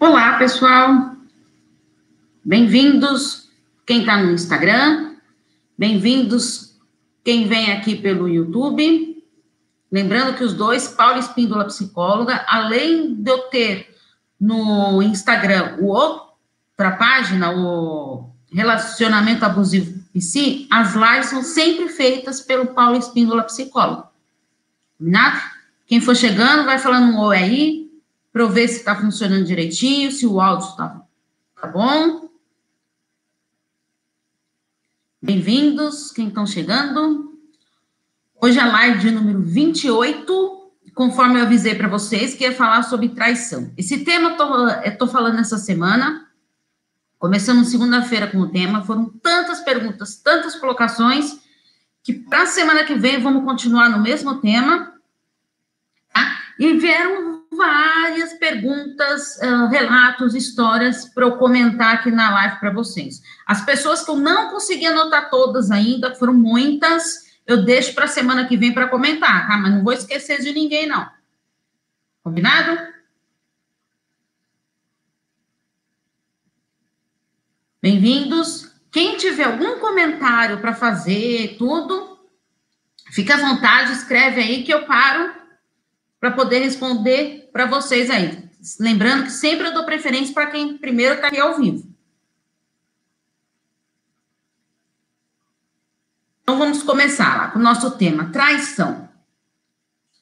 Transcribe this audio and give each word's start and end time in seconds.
Olá, 0.00 0.38
pessoal. 0.38 1.16
Bem-vindos 2.44 3.48
quem 3.84 4.02
está 4.02 4.16
no 4.16 4.30
Instagram, 4.30 5.16
bem-vindos 5.76 6.78
quem 7.24 7.48
vem 7.48 7.72
aqui 7.72 7.96
pelo 7.96 8.28
YouTube. 8.28 9.24
Lembrando 9.90 10.36
que 10.36 10.44
os 10.44 10.54
dois, 10.54 10.86
Paula 10.86 11.18
Espíndola 11.18 11.64
Psicóloga, 11.64 12.44
além 12.46 13.12
de 13.12 13.28
eu 13.28 13.38
ter 13.48 13.92
no 14.40 15.02
Instagram 15.02 15.78
o 15.80 15.86
outra 15.86 16.92
página, 16.96 17.50
o 17.50 18.30
Relacionamento 18.52 19.44
Abusivo 19.44 19.98
Psi, 20.14 20.68
as 20.70 20.94
lives 20.94 21.26
são 21.26 21.42
sempre 21.42 21.88
feitas 21.88 22.40
pelo 22.40 22.68
Paulo 22.68 22.96
Espíndola 22.96 23.42
Psicólogo. 23.42 24.06
Combinado? 24.96 25.40
Quem 25.88 26.00
for 26.00 26.14
chegando, 26.14 26.66
vai 26.66 26.78
falando 26.78 27.12
um 27.12 27.18
oi 27.18 27.36
aí, 27.36 27.87
para 28.38 28.44
eu 28.44 28.50
ver 28.50 28.68
se 28.68 28.76
está 28.76 28.94
funcionando 28.94 29.44
direitinho, 29.44 30.12
se 30.12 30.24
o 30.24 30.40
áudio 30.40 30.68
está 30.68 31.02
tá 31.60 31.66
bom. 31.66 32.30
Bem-vindos, 35.20 36.12
quem 36.12 36.28
estão 36.28 36.46
chegando. 36.46 37.36
Hoje 38.40 38.60
é 38.60 38.62
a 38.62 38.70
live 38.70 39.00
de 39.00 39.10
número 39.10 39.42
28, 39.42 40.70
conforme 40.94 41.40
eu 41.40 41.46
avisei 41.46 41.74
para 41.74 41.88
vocês, 41.88 42.36
que 42.36 42.44
ia 42.44 42.54
falar 42.54 42.84
sobre 42.84 43.08
traição. 43.08 43.72
Esse 43.76 44.04
tema 44.04 44.36
eu 44.84 44.92
estou 44.92 45.08
falando 45.08 45.40
essa 45.40 45.58
semana, 45.58 46.30
começamos 47.18 47.72
segunda-feira 47.72 48.28
com 48.28 48.38
o 48.38 48.48
tema, 48.48 48.84
foram 48.84 49.06
tantas 49.20 49.62
perguntas, 49.62 50.14
tantas 50.14 50.54
colocações, 50.54 51.40
que 52.04 52.12
para 52.12 52.44
a 52.44 52.46
semana 52.46 52.84
que 52.84 52.94
vem 52.94 53.20
vamos 53.20 53.42
continuar 53.42 53.88
no 53.88 54.00
mesmo 54.00 54.40
tema, 54.40 54.94
tá? 56.14 56.38
E 56.56 56.74
vieram 56.74 57.27
várias 57.58 58.34
perguntas, 58.34 59.38
relatos, 59.68 60.34
histórias 60.34 61.04
para 61.06 61.26
eu 61.26 61.36
comentar 61.36 61.96
aqui 61.96 62.10
na 62.10 62.30
live 62.30 62.60
para 62.60 62.72
vocês. 62.72 63.20
As 63.44 63.62
pessoas 63.64 64.04
que 64.04 64.10
eu 64.10 64.16
não 64.16 64.50
consegui 64.50 64.86
anotar 64.86 65.28
todas 65.28 65.70
ainda, 65.70 66.14
foram 66.14 66.32
muitas, 66.32 67.26
eu 67.44 67.64
deixo 67.64 67.94
para 67.94 68.04
a 68.04 68.08
semana 68.08 68.46
que 68.46 68.56
vem 68.56 68.72
para 68.72 68.88
comentar, 68.88 69.48
tá? 69.48 69.58
Mas 69.58 69.72
não 69.72 69.82
vou 69.82 69.92
esquecer 69.92 70.40
de 70.40 70.52
ninguém, 70.52 70.86
não. 70.86 71.10
Combinado? 72.22 72.80
Bem-vindos. 77.82 78.72
Quem 78.92 79.16
tiver 79.16 79.44
algum 79.44 79.80
comentário 79.80 80.60
para 80.60 80.74
fazer, 80.74 81.56
tudo, 81.58 82.18
fica 83.10 83.34
à 83.34 83.38
vontade, 83.38 83.92
escreve 83.92 84.40
aí 84.40 84.62
que 84.62 84.72
eu 84.72 84.86
paro 84.86 85.47
para 86.20 86.32
poder 86.32 86.60
responder 86.60 87.48
para 87.52 87.66
vocês 87.66 88.10
aí. 88.10 88.48
Lembrando 88.80 89.24
que 89.24 89.30
sempre 89.30 89.68
eu 89.68 89.74
dou 89.74 89.84
preferência 89.84 90.34
para 90.34 90.50
quem 90.50 90.76
primeiro 90.78 91.14
está 91.14 91.28
aqui 91.28 91.38
ao 91.38 91.56
vivo. 91.56 91.88
Então 96.42 96.58
vamos 96.58 96.82
começar 96.82 97.36
lá 97.36 97.48
com 97.48 97.58
o 97.58 97.62
nosso 97.62 97.90
tema, 97.92 98.30
traição. 98.32 99.08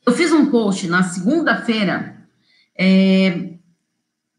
Eu 0.05 0.13
fiz 0.13 0.33
um 0.33 0.51
post 0.51 0.87
na 0.89 1.03
segunda-feira, 1.03 2.29
é, 2.77 3.55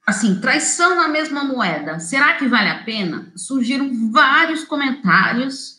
assim, 0.05 0.39
traição 0.39 0.95
na 0.95 1.07
mesma 1.07 1.43
moeda, 1.43 1.99
será 1.99 2.35
que 2.35 2.47
vale 2.47 2.69
a 2.69 2.83
pena? 2.83 3.31
Surgiram 3.35 4.11
vários 4.11 4.63
comentários 4.63 5.76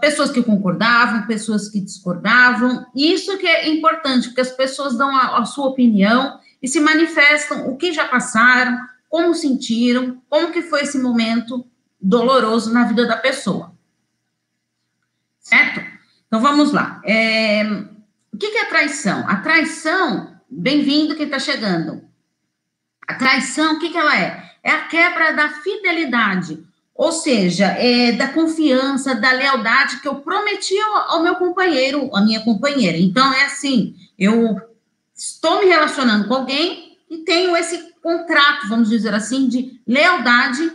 Pessoas 0.00 0.32
que 0.32 0.42
concordavam, 0.42 1.26
pessoas 1.26 1.68
que 1.68 1.80
discordavam. 1.80 2.84
Isso 2.96 3.38
que 3.38 3.46
é 3.46 3.68
importante, 3.68 4.28
porque 4.28 4.40
as 4.40 4.50
pessoas 4.50 4.98
dão 4.98 5.16
a, 5.16 5.38
a, 5.38 5.44
sua 5.44 5.68
opinião 5.68 6.40
e 6.60 6.66
se 6.66 6.80
manifestam 6.80 7.68
o 7.68 7.76
que 7.76 7.92
já 7.92 8.08
passaram, 8.08 8.76
como 9.08 9.34
sentiram, 9.34 10.20
como 10.28 10.50
que 10.50 10.62
foi 10.62 10.82
esse 10.82 10.98
momento 10.98 11.64
doloroso 12.00 12.72
na 12.72 12.84
vida 12.84 13.06
da 13.06 13.16
pessoa. 13.16 13.72
Certo? 15.38 15.80
Então 16.26 16.40
vamos 16.40 16.72
lá. 16.72 17.00
É, 17.04 17.62
o 18.32 18.36
que, 18.36 18.50
que 18.50 18.58
é 18.58 18.64
traição? 18.64 19.28
A 19.28 19.36
traição, 19.36 20.36
bem-vindo 20.50 21.14
quem 21.14 21.26
está 21.26 21.38
chegando. 21.38 22.02
A 23.06 23.14
traição, 23.14 23.74
o 23.74 23.78
que, 23.78 23.90
que 23.90 23.98
ela 23.98 24.18
é? 24.18 24.50
É 24.60 24.70
a 24.72 24.86
quebra 24.86 25.32
da 25.32 25.50
fidelidade 25.50 26.64
ou 26.94 27.10
seja, 27.10 27.66
é, 27.66 28.12
da 28.12 28.28
confiança, 28.28 29.14
da 29.14 29.32
lealdade 29.32 30.00
que 30.00 30.08
eu 30.08 30.16
prometi 30.16 30.78
ao, 30.78 31.12
ao 31.12 31.22
meu 31.22 31.36
companheiro, 31.36 32.14
à 32.14 32.20
minha 32.20 32.40
companheira. 32.40 32.98
Então, 32.98 33.32
é 33.32 33.44
assim: 33.44 33.96
eu 34.18 34.60
estou 35.14 35.60
me 35.60 35.66
relacionando 35.66 36.28
com 36.28 36.34
alguém 36.34 36.98
e 37.10 37.18
tenho 37.18 37.56
esse 37.56 37.92
contrato, 38.02 38.68
vamos 38.68 38.88
dizer 38.88 39.14
assim, 39.14 39.48
de 39.48 39.80
lealdade 39.86 40.70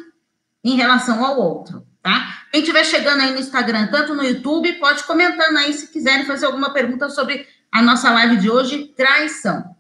em 0.64 0.76
relação 0.76 1.24
ao 1.24 1.40
outro, 1.40 1.86
tá? 2.02 2.46
Quem 2.52 2.62
estiver 2.62 2.84
chegando 2.84 3.22
aí 3.22 3.32
no 3.32 3.40
Instagram, 3.40 3.88
tanto 3.88 4.16
no 4.16 4.24
YouTube, 4.24 4.74
pode 4.74 5.04
comentando 5.04 5.58
aí 5.58 5.72
se 5.74 5.88
quiserem 5.88 6.26
fazer 6.26 6.48
alguma 6.48 6.72
pergunta 6.72 7.10
sobre 7.10 7.46
a 7.72 7.82
nossa 7.82 8.12
live 8.12 8.38
de 8.38 8.50
hoje, 8.50 8.86
traição. 8.96 9.76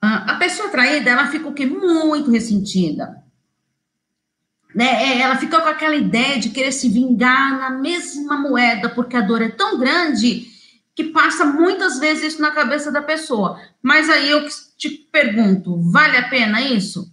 Ah, 0.00 0.32
a 0.32 0.34
pessoa 0.36 0.68
traída, 0.68 1.10
ela 1.10 1.26
fica 1.26 1.48
o 1.48 1.54
quê? 1.54 1.66
Muito 1.66 2.30
ressentida 2.30 3.23
né? 4.74 5.04
É, 5.04 5.20
ela 5.20 5.36
fica 5.36 5.60
com 5.60 5.68
aquela 5.68 5.94
ideia 5.94 6.38
de 6.40 6.50
querer 6.50 6.72
se 6.72 6.88
vingar 6.88 7.58
na 7.58 7.70
mesma 7.70 8.36
moeda, 8.36 8.88
porque 8.88 9.16
a 9.16 9.20
dor 9.20 9.40
é 9.40 9.48
tão 9.48 9.78
grande 9.78 10.48
que 10.94 11.04
passa 11.04 11.44
muitas 11.44 11.98
vezes 11.98 12.34
isso 12.34 12.42
na 12.42 12.50
cabeça 12.50 12.90
da 12.90 13.02
pessoa. 13.02 13.60
Mas 13.82 14.10
aí 14.10 14.30
eu 14.30 14.46
te 14.76 14.90
pergunto, 14.90 15.80
vale 15.90 16.16
a 16.16 16.28
pena 16.28 16.60
isso? 16.60 17.12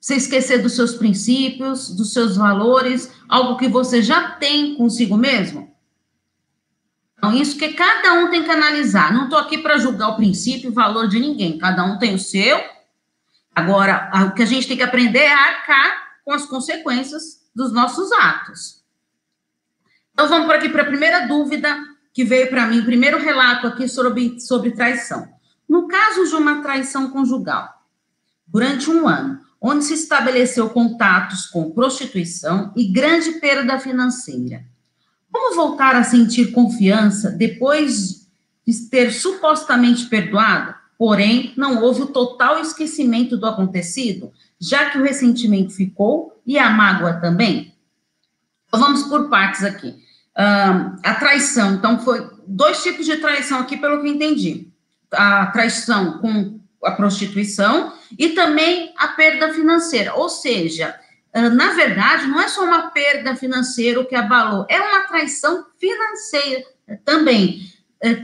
Você 0.00 0.14
esquecer 0.14 0.62
dos 0.62 0.74
seus 0.74 0.94
princípios, 0.94 1.94
dos 1.94 2.12
seus 2.12 2.36
valores, 2.36 3.12
algo 3.28 3.56
que 3.56 3.68
você 3.68 4.02
já 4.02 4.30
tem 4.30 4.74
consigo 4.74 5.16
mesmo? 5.16 5.70
Então, 7.18 7.34
isso 7.34 7.58
que 7.58 7.74
cada 7.74 8.14
um 8.14 8.30
tem 8.30 8.42
que 8.42 8.50
analisar. 8.50 9.12
Não 9.12 9.24
estou 9.24 9.38
aqui 9.38 9.58
para 9.58 9.76
julgar 9.76 10.08
o 10.08 10.16
princípio 10.16 10.68
e 10.68 10.70
o 10.70 10.74
valor 10.74 11.06
de 11.06 11.20
ninguém. 11.20 11.58
Cada 11.58 11.84
um 11.84 11.98
tem 11.98 12.14
o 12.14 12.18
seu. 12.18 12.58
Agora, 13.54 14.10
o 14.28 14.32
que 14.32 14.42
a 14.42 14.46
gente 14.46 14.66
tem 14.66 14.76
que 14.76 14.82
aprender 14.82 15.18
é 15.18 15.32
arcar 15.32 16.09
com 16.24 16.32
as 16.32 16.46
consequências 16.46 17.40
dos 17.54 17.72
nossos 17.72 18.10
atos. 18.12 18.82
Então, 20.12 20.28
vamos 20.28 20.46
por 20.46 20.56
aqui 20.56 20.68
para 20.68 20.82
a 20.82 20.86
primeira 20.86 21.26
dúvida 21.26 21.76
que 22.12 22.24
veio 22.24 22.48
para 22.48 22.66
mim, 22.66 22.84
primeiro 22.84 23.18
relato 23.18 23.66
aqui 23.66 23.88
sobre, 23.88 24.40
sobre 24.40 24.72
traição. 24.72 25.28
No 25.68 25.86
caso 25.86 26.26
de 26.26 26.34
uma 26.34 26.62
traição 26.62 27.10
conjugal, 27.10 27.86
durante 28.46 28.90
um 28.90 29.06
ano, 29.06 29.40
onde 29.60 29.84
se 29.84 29.94
estabeleceu 29.94 30.70
contatos 30.70 31.46
com 31.46 31.70
prostituição 31.70 32.72
e 32.76 32.90
grande 32.90 33.32
perda 33.32 33.78
financeira, 33.78 34.64
como 35.30 35.54
voltar 35.54 35.94
a 35.94 36.02
sentir 36.02 36.50
confiança 36.50 37.30
depois 37.30 38.26
de 38.66 38.88
ter 38.88 39.12
supostamente 39.12 40.06
perdoado, 40.06 40.74
porém 40.98 41.52
não 41.56 41.82
houve 41.82 42.02
o 42.02 42.06
total 42.08 42.60
esquecimento 42.60 43.36
do 43.36 43.46
acontecido? 43.46 44.32
Já 44.60 44.90
que 44.90 44.98
o 44.98 45.02
ressentimento 45.02 45.72
ficou 45.72 46.40
e 46.46 46.58
a 46.58 46.68
mágoa 46.70 47.14
também? 47.14 47.74
Vamos 48.70 49.04
por 49.04 49.28
partes 49.28 49.64
aqui. 49.64 49.96
A 50.34 51.14
traição, 51.14 51.74
então, 51.74 51.98
foi 51.98 52.28
dois 52.46 52.82
tipos 52.82 53.06
de 53.06 53.16
traição 53.16 53.58
aqui, 53.58 53.76
pelo 53.76 54.02
que 54.02 54.08
entendi. 54.08 54.68
A 55.12 55.46
traição 55.46 56.18
com 56.18 56.60
a 56.84 56.92
prostituição 56.92 57.92
e 58.18 58.30
também 58.30 58.92
a 58.96 59.08
perda 59.08 59.52
financeira. 59.52 60.14
Ou 60.14 60.28
seja, 60.28 60.98
na 61.34 61.72
verdade, 61.72 62.26
não 62.26 62.40
é 62.40 62.48
só 62.48 62.64
uma 62.64 62.90
perda 62.90 63.36
financeira 63.36 64.00
o 64.00 64.06
que 64.06 64.14
abalou, 64.14 64.66
é 64.68 64.80
uma 64.80 65.00
traição 65.00 65.66
financeira 65.78 66.64
também. 67.04 67.60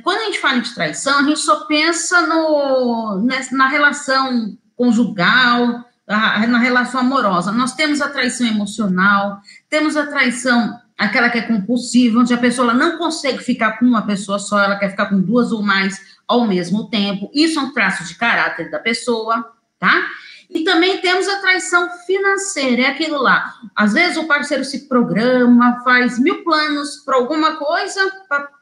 Quando 0.02 0.22
a 0.22 0.24
gente 0.24 0.40
fala 0.40 0.60
de 0.60 0.74
traição, 0.74 1.18
a 1.18 1.22
gente 1.22 1.40
só 1.40 1.66
pensa 1.66 2.22
no, 2.22 3.26
na 3.52 3.68
relação 3.68 4.56
conjugal, 4.74 5.84
na 6.06 6.58
relação 6.58 7.00
amorosa. 7.00 7.50
Nós 7.50 7.74
temos 7.74 8.00
a 8.00 8.08
traição 8.08 8.46
emocional, 8.46 9.40
temos 9.68 9.96
a 9.96 10.06
traição, 10.06 10.78
aquela 10.96 11.28
que 11.28 11.38
é 11.38 11.42
compulsiva, 11.42 12.20
onde 12.20 12.32
a 12.32 12.38
pessoa 12.38 12.72
não 12.72 12.96
consegue 12.96 13.38
ficar 13.38 13.78
com 13.78 13.84
uma 13.84 14.06
pessoa 14.06 14.38
só, 14.38 14.60
ela 14.60 14.76
quer 14.76 14.90
ficar 14.90 15.06
com 15.06 15.20
duas 15.20 15.50
ou 15.50 15.62
mais 15.62 16.00
ao 16.28 16.46
mesmo 16.46 16.88
tempo. 16.88 17.30
Isso 17.34 17.58
é 17.58 17.62
um 17.62 17.72
traço 17.72 18.04
de 18.04 18.14
caráter 18.14 18.70
da 18.70 18.78
pessoa, 18.78 19.52
tá? 19.78 20.06
E 20.48 20.62
também 20.62 20.98
temos 20.98 21.26
a 21.28 21.40
traição 21.40 21.90
financeira, 22.06 22.82
é 22.82 22.86
aquilo 22.86 23.20
lá. 23.20 23.54
Às 23.74 23.92
vezes 23.92 24.16
o 24.16 24.28
parceiro 24.28 24.64
se 24.64 24.88
programa, 24.88 25.82
faz 25.82 26.20
mil 26.20 26.44
planos 26.44 26.98
para 27.04 27.16
alguma 27.16 27.56
coisa, 27.56 28.00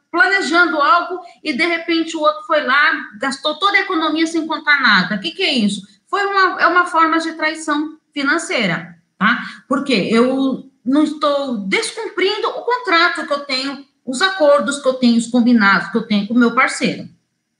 planejando 0.09 0.81
algo, 0.81 1.19
e 1.43 1.53
de 1.53 1.63
repente 1.63 2.17
o 2.17 2.21
outro 2.21 2.43
foi 2.47 2.63
lá, 2.63 2.91
gastou 3.19 3.59
toda 3.59 3.77
a 3.77 3.81
economia 3.81 4.25
sem 4.25 4.47
contar 4.47 4.81
nada. 4.81 5.15
O 5.15 5.19
que, 5.19 5.31
que 5.31 5.43
é 5.43 5.53
isso? 5.53 5.94
Foi 6.15 6.25
uma, 6.27 6.61
é 6.61 6.67
uma 6.67 6.85
forma 6.85 7.19
de 7.19 7.33
traição 7.33 7.97
financeira, 8.13 8.97
tá? 9.19 9.37
Porque 9.67 9.91
eu 9.91 10.71
não 10.85 11.03
estou 11.03 11.57
descumprindo 11.57 12.47
o 12.47 12.63
contrato 12.63 13.27
que 13.27 13.33
eu 13.33 13.39
tenho, 13.41 13.85
os 14.05 14.21
acordos 14.21 14.81
que 14.81 14.87
eu 14.87 14.93
tenho, 14.93 15.17
os 15.17 15.27
combinados 15.27 15.89
que 15.89 15.97
eu 15.97 16.07
tenho 16.07 16.25
com 16.25 16.33
o 16.33 16.37
meu 16.37 16.55
parceiro, 16.55 17.09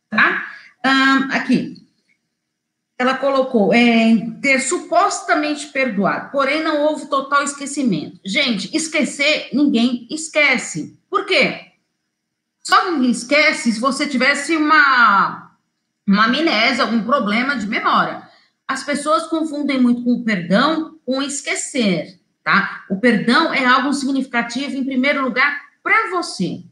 tá? 0.10 0.46
Um, 0.86 1.34
aqui. 1.34 1.86
ela 2.98 3.18
colocou 3.18 3.74
é, 3.74 4.16
ter 4.42 4.62
supostamente 4.62 5.68
perdoado, 5.68 6.32
porém 6.32 6.64
não 6.64 6.84
houve 6.84 7.08
total 7.08 7.44
esquecimento. 7.44 8.22
Gente, 8.24 8.74
esquecer, 8.74 9.50
ninguém 9.52 10.08
esquece. 10.10 10.98
Por 11.10 11.26
quê? 11.26 11.74
Só 12.64 12.96
esquece 13.02 13.74
se 13.74 13.82
você 13.82 14.08
tivesse 14.08 14.56
uma, 14.56 15.52
uma 16.08 16.26
amnésia, 16.26 16.86
algum 16.86 17.04
problema 17.04 17.58
de 17.58 17.68
memória. 17.68 18.25
As 18.68 18.84
pessoas 18.84 19.28
confundem 19.28 19.80
muito 19.80 20.04
com 20.04 20.14
o 20.14 20.24
perdão 20.24 20.96
com 21.06 21.22
esquecer, 21.22 22.20
tá? 22.44 22.84
O 22.90 23.00
perdão 23.00 23.54
é 23.54 23.64
algo 23.64 23.94
significativo, 23.94 24.76
em 24.76 24.84
primeiro 24.84 25.24
lugar, 25.24 25.62
para 25.84 26.10
você. 26.10 26.64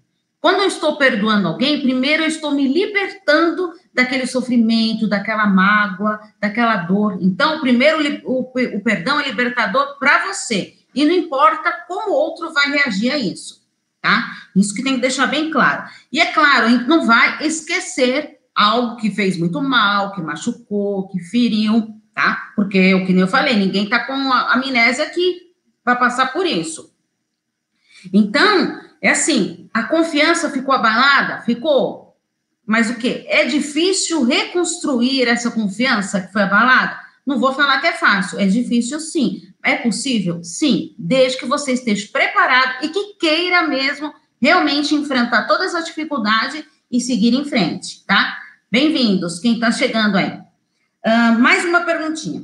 Quando 0.42 0.60
eu 0.60 0.68
estou 0.68 0.98
perdoando 0.98 1.48
alguém, 1.48 1.81
primeiro 1.81 2.24
eu 2.24 2.28
estou 2.28 2.51
me 2.51 2.68
libertando 2.68 3.72
daquele 3.94 4.28
sofrimento, 4.28 5.07
daquela 5.07 5.45
mágoa, 5.45 6.19
daquela 6.42 6.75
dor. 6.78 7.18
Então, 7.22 7.62
primeiro 7.62 8.22
o, 8.25 8.42
o 8.42 8.81
perdão 8.81 9.22
é 9.22 9.28
libertador 9.30 9.98
para 10.00 10.25
você. 10.28 10.74
E 10.94 11.06
não 11.06 11.13
importa 11.13 11.72
como 11.88 12.12
o 12.12 12.16
outro 12.16 12.51
vai 12.54 12.69
reagir 12.72 13.12
a 13.12 13.18
isso, 13.18 13.63
tá? 14.01 14.31
Isso 14.56 14.74
que 14.74 14.84
tem 14.84 14.96
que 14.96 15.01
deixar 15.01 15.28
bem 15.28 15.50
claro. 15.50 15.86
E 16.12 16.19
é 16.19 16.25
claro, 16.25 16.66
a 16.66 16.69
gente 16.69 16.88
não 16.88 17.06
vai 17.06 17.46
esquecer 17.46 18.39
algo 18.55 18.97
que 18.97 19.11
fez 19.11 19.38
muito 19.38 19.61
mal, 19.61 20.13
que 20.13 20.21
machucou, 20.21 21.07
que 21.07 21.19
feriu, 21.19 21.94
tá? 22.13 22.51
Porque, 22.55 22.94
o 22.94 23.05
que 23.05 23.13
nem 23.13 23.21
eu 23.21 23.27
falei, 23.27 23.55
ninguém 23.55 23.89
tá 23.89 24.05
com 24.05 24.13
a 24.13 24.53
amnésia 24.53 25.05
aqui 25.05 25.53
para 25.83 25.95
passar 25.95 26.31
por 26.31 26.45
isso. 26.45 26.94
Então, 28.11 28.79
é 29.01 29.09
assim, 29.09 29.69
a 29.73 29.83
confiança 29.83 30.50
ficou 30.50 30.73
abalada? 30.73 31.41
Ficou. 31.41 32.15
Mas 32.65 32.89
o 32.89 32.95
quê? 32.95 33.25
É 33.27 33.45
difícil 33.45 34.23
reconstruir 34.23 35.27
essa 35.27 35.51
confiança 35.51 36.21
que 36.21 36.31
foi 36.31 36.44
abalada? 36.44 36.97
Não 37.25 37.39
vou 37.39 37.53
falar 37.53 37.79
que 37.79 37.88
é 37.88 37.94
fácil, 37.94 38.39
é 38.39 38.45
difícil 38.45 39.00
sim. 39.00 39.41
É 39.63 39.75
possível? 39.77 40.44
Sim, 40.44 40.94
desde 40.97 41.38
que 41.38 41.45
você 41.45 41.71
esteja 41.71 42.07
preparado 42.11 42.83
e 42.83 42.89
que 42.89 43.13
queira 43.15 43.65
mesmo 43.67 44.13
realmente 44.41 44.94
enfrentar 44.94 45.47
toda 45.47 45.63
essa 45.63 45.81
dificuldade 45.81 46.65
e 46.91 47.00
seguir 47.00 47.33
em 47.33 47.45
frente, 47.45 48.05
tá? 48.05 48.43
Bem-vindos, 48.74 49.38
quem 49.38 49.54
está 49.54 49.72
chegando 49.72 50.18
aí. 50.18 50.30
Uh, 51.06 51.40
mais 51.40 51.64
uma 51.64 51.81
perguntinha. 51.81 52.42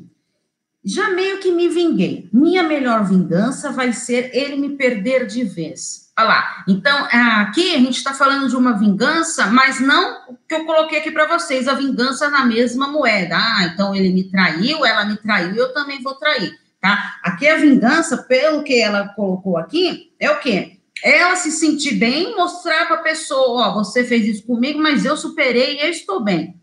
Já 0.85 1.09
meio 1.09 1.39
que 1.39 1.49
me 1.49 1.67
vinguei. 1.67 2.29
Minha 2.31 2.61
melhor 2.61 3.03
vingança 3.03 3.71
vai 3.71 3.91
ser 3.93 4.29
ele 4.31 4.55
me 4.55 4.77
perder 4.77 5.25
de 5.25 5.43
vez. 5.43 6.11
Olha 6.15 6.27
lá. 6.27 6.63
Então, 6.67 7.07
aqui 7.41 7.73
a 7.73 7.79
gente 7.79 7.97
está 7.97 8.13
falando 8.13 8.47
de 8.47 8.55
uma 8.55 8.77
vingança, 8.77 9.47
mas 9.47 9.79
não 9.79 10.19
o 10.29 10.37
que 10.47 10.53
eu 10.53 10.65
coloquei 10.65 10.99
aqui 10.99 11.09
para 11.09 11.25
vocês, 11.25 11.67
a 11.67 11.73
vingança 11.73 12.29
na 12.29 12.45
mesma 12.45 12.87
moeda. 12.87 13.35
Ah, 13.35 13.63
então 13.73 13.95
ele 13.95 14.13
me 14.13 14.29
traiu, 14.29 14.85
ela 14.85 15.05
me 15.05 15.17
traiu, 15.17 15.55
eu 15.55 15.73
também 15.73 15.99
vou 16.03 16.13
trair, 16.13 16.55
tá? 16.79 17.15
Aqui 17.23 17.47
a 17.47 17.57
vingança, 17.57 18.17
pelo 18.17 18.61
que 18.61 18.79
ela 18.79 19.07
colocou 19.15 19.57
aqui, 19.57 20.13
é 20.19 20.29
o 20.29 20.39
quê? 20.39 20.78
Ela 21.03 21.35
se 21.35 21.51
sentir 21.51 21.95
bem, 21.95 22.35
mostrar 22.35 22.85
para 22.85 22.97
a 22.97 23.03
pessoa, 23.03 23.67
ó, 23.67 23.73
você 23.73 24.03
fez 24.03 24.27
isso 24.27 24.45
comigo, 24.45 24.79
mas 24.79 25.05
eu 25.05 25.15
superei 25.15 25.77
e 25.77 25.81
eu 25.81 25.89
estou 25.89 26.21
bem. 26.21 26.59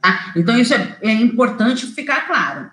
Tá? 0.00 0.32
Então, 0.36 0.58
isso 0.58 0.74
é, 0.74 0.98
é, 1.02 1.12
importante 1.12 1.86
ficar 1.86 2.26
claro. 2.26 2.70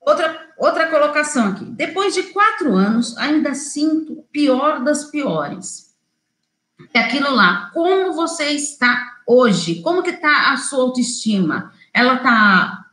Outra, 0.00 0.48
outra 0.56 0.86
colocação 0.88 1.48
aqui. 1.48 1.64
Depois 1.64 2.14
de 2.14 2.24
quatro 2.24 2.74
anos, 2.74 3.16
ainda 3.16 3.54
sinto 3.54 4.24
pior 4.30 4.84
das 4.84 5.06
piores. 5.10 5.94
É 6.92 7.00
aquilo 7.00 7.34
lá. 7.34 7.70
Como 7.72 8.12
você 8.12 8.50
está 8.50 9.16
hoje? 9.26 9.80
Como 9.82 10.02
que 10.02 10.10
está 10.10 10.52
a 10.52 10.56
sua 10.56 10.82
autoestima? 10.84 11.72
Ela 11.92 12.16
está 12.16 12.86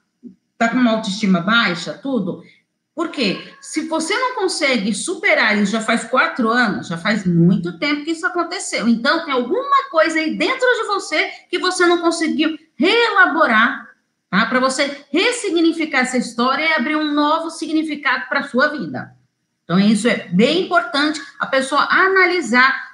tá 0.58 0.70
com 0.70 0.78
uma 0.78 0.92
autoestima 0.92 1.42
baixa, 1.42 1.94
tudo? 1.94 2.44
Porque 2.96 3.52
se 3.60 3.88
você 3.88 4.16
não 4.16 4.36
consegue 4.36 4.94
superar 4.94 5.58
isso 5.58 5.72
já 5.72 5.82
faz 5.82 6.04
quatro 6.04 6.50
anos, 6.50 6.88
já 6.88 6.98
faz 6.98 7.26
muito 7.26 7.80
tempo 7.80 8.04
que 8.04 8.12
isso 8.12 8.26
aconteceu. 8.26 8.88
Então, 8.88 9.26
tem 9.26 9.34
alguma 9.34 9.90
coisa 9.90 10.20
aí 10.20 10.38
dentro 10.38 10.68
de 10.76 10.84
você 10.86 11.28
que 11.50 11.58
você 11.58 11.88
não 11.88 12.00
conseguiu 12.00 12.56
reelaborar, 12.76 13.90
tá? 14.30 14.46
Para 14.46 14.60
você 14.60 15.06
ressignificar 15.12 16.02
essa 16.02 16.18
história 16.18 16.64
e 16.64 16.74
abrir 16.74 16.96
um 16.96 17.14
novo 17.14 17.50
significado 17.50 18.28
para 18.30 18.42
a 18.42 18.48
sua 18.48 18.68
vida. 18.68 19.16
Então, 19.64 19.80
isso 19.80 20.08
é 20.08 20.28
bem 20.32 20.66
importante 20.66 21.20
a 21.40 21.48
pessoa 21.48 21.88
analisar. 21.90 22.94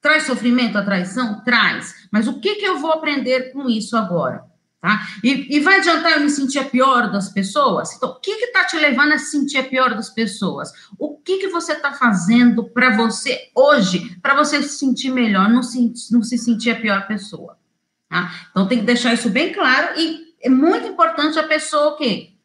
Traz 0.00 0.24
sofrimento 0.24 0.76
a 0.78 0.84
traição? 0.84 1.44
Traz. 1.44 2.08
Mas 2.10 2.26
o 2.26 2.40
que, 2.40 2.56
que 2.56 2.64
eu 2.64 2.78
vou 2.78 2.90
aprender 2.90 3.52
com 3.52 3.68
isso 3.68 3.96
agora? 3.96 4.44
Tá? 4.80 5.08
E, 5.24 5.56
e, 5.56 5.60
vai 5.60 5.80
adiantar 5.80 6.12
eu 6.12 6.20
me 6.20 6.30
sentir 6.30 6.60
a 6.60 6.64
pior 6.64 7.10
das 7.10 7.30
pessoas? 7.30 7.92
Então, 7.94 8.10
o 8.10 8.20
que 8.20 8.30
está 8.30 8.64
te 8.64 8.76
levando 8.76 9.12
a 9.12 9.18
se 9.18 9.32
sentir 9.32 9.58
a 9.58 9.64
pior 9.64 9.90
das 9.90 10.08
pessoas? 10.08 10.70
O 10.96 11.16
que, 11.16 11.38
que 11.38 11.48
você 11.48 11.72
está 11.72 11.92
fazendo 11.92 12.62
para 12.70 12.96
você 12.96 13.50
hoje, 13.56 14.16
para 14.22 14.36
você 14.36 14.62
se 14.62 14.78
sentir 14.78 15.10
melhor, 15.10 15.50
não 15.50 15.64
se, 15.64 15.92
não 16.12 16.22
se 16.22 16.38
sentir 16.38 16.70
a 16.70 16.80
pior 16.80 17.08
pessoa? 17.08 17.58
Tá? 18.08 18.32
Então, 18.50 18.68
tem 18.68 18.78
que 18.78 18.84
deixar 18.84 19.12
isso 19.14 19.28
bem 19.28 19.52
claro 19.52 19.98
e 19.98 20.28
é 20.40 20.48
muito 20.48 20.86
importante 20.86 21.40
a 21.40 21.48
pessoa 21.48 21.96
que 21.96 22.38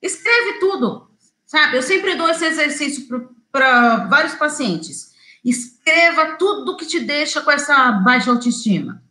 escreve 0.00 0.60
tudo, 0.60 1.10
sabe? 1.44 1.76
Eu 1.76 1.82
sempre 1.82 2.14
dou 2.14 2.28
esse 2.28 2.44
exercício 2.44 3.08
para 3.50 4.06
vários 4.06 4.34
pacientes. 4.34 5.10
Escreva 5.44 6.36
tudo 6.36 6.76
que 6.76 6.86
te 6.86 7.00
deixa 7.00 7.40
com 7.40 7.50
essa 7.50 7.90
baixa 7.90 8.30
autoestima. 8.30 9.02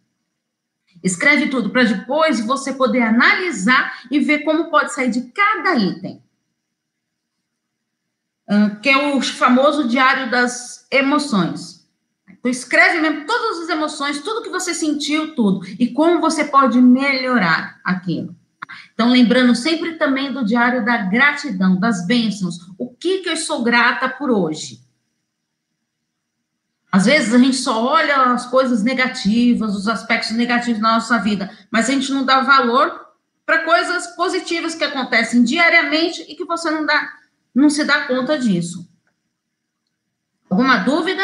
Escreve 1.06 1.50
tudo 1.50 1.70
para 1.70 1.84
depois 1.84 2.44
você 2.44 2.74
poder 2.74 3.04
analisar 3.04 4.02
e 4.10 4.20
ver 4.20 4.40
como 4.40 4.72
pode 4.72 4.92
sair 4.92 5.12
de 5.12 5.32
cada 5.32 5.76
item. 5.76 6.20
Que 8.82 8.90
é 8.90 9.14
o 9.14 9.22
famoso 9.22 9.88
diário 9.88 10.32
das 10.32 10.88
emoções. 10.90 11.88
Então, 12.28 12.50
escreve 12.50 13.00
mesmo 13.00 13.28
todas 13.28 13.60
as 13.60 13.70
emoções, 13.70 14.22
tudo 14.22 14.42
que 14.42 14.50
você 14.50 14.74
sentiu, 14.74 15.36
tudo. 15.36 15.64
E 15.80 15.90
como 15.90 16.20
você 16.20 16.44
pode 16.44 16.82
melhorar 16.82 17.80
aquilo. 17.84 18.36
Então, 18.92 19.12
lembrando 19.12 19.54
sempre 19.54 20.00
também 20.00 20.34
do 20.34 20.44
diário 20.44 20.84
da 20.84 20.98
gratidão, 20.98 21.80
das 21.80 22.08
bênçãos. 22.08 22.58
O 22.80 22.90
que, 22.90 23.20
que 23.20 23.30
eu 23.30 23.38
sou 23.38 23.64
grata 23.64 24.10
por 24.10 24.32
hoje? 24.32 24.85
Às 26.96 27.08
vezes 27.08 27.34
a 27.34 27.38
gente 27.38 27.58
só 27.58 27.84
olha 27.84 28.32
as 28.32 28.46
coisas 28.46 28.82
negativas, 28.82 29.76
os 29.76 29.86
aspectos 29.86 30.32
negativos 30.32 30.82
da 30.82 30.94
nossa 30.94 31.18
vida, 31.18 31.52
mas 31.70 31.90
a 31.90 31.92
gente 31.92 32.10
não 32.10 32.24
dá 32.24 32.40
valor 32.40 33.06
para 33.46 33.66
coisas 33.66 34.16
positivas 34.16 34.76
que 34.76 34.84
acontecem 34.86 35.44
diariamente 35.44 36.22
e 36.22 36.36
que 36.38 36.46
você 36.46 36.72
não 36.72 36.86
dá, 36.86 37.12
não 37.54 37.70
se 37.70 37.84
dá 37.84 38.08
conta 38.08 38.40
disso. 38.40 38.90
Alguma 40.50 40.78
dúvida? 40.78 41.22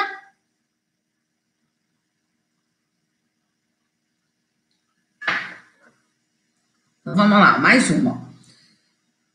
Então, 6.99 7.15
vamos 7.15 7.39
lá, 7.39 7.59
mais 7.59 7.89
uma. 7.91 8.29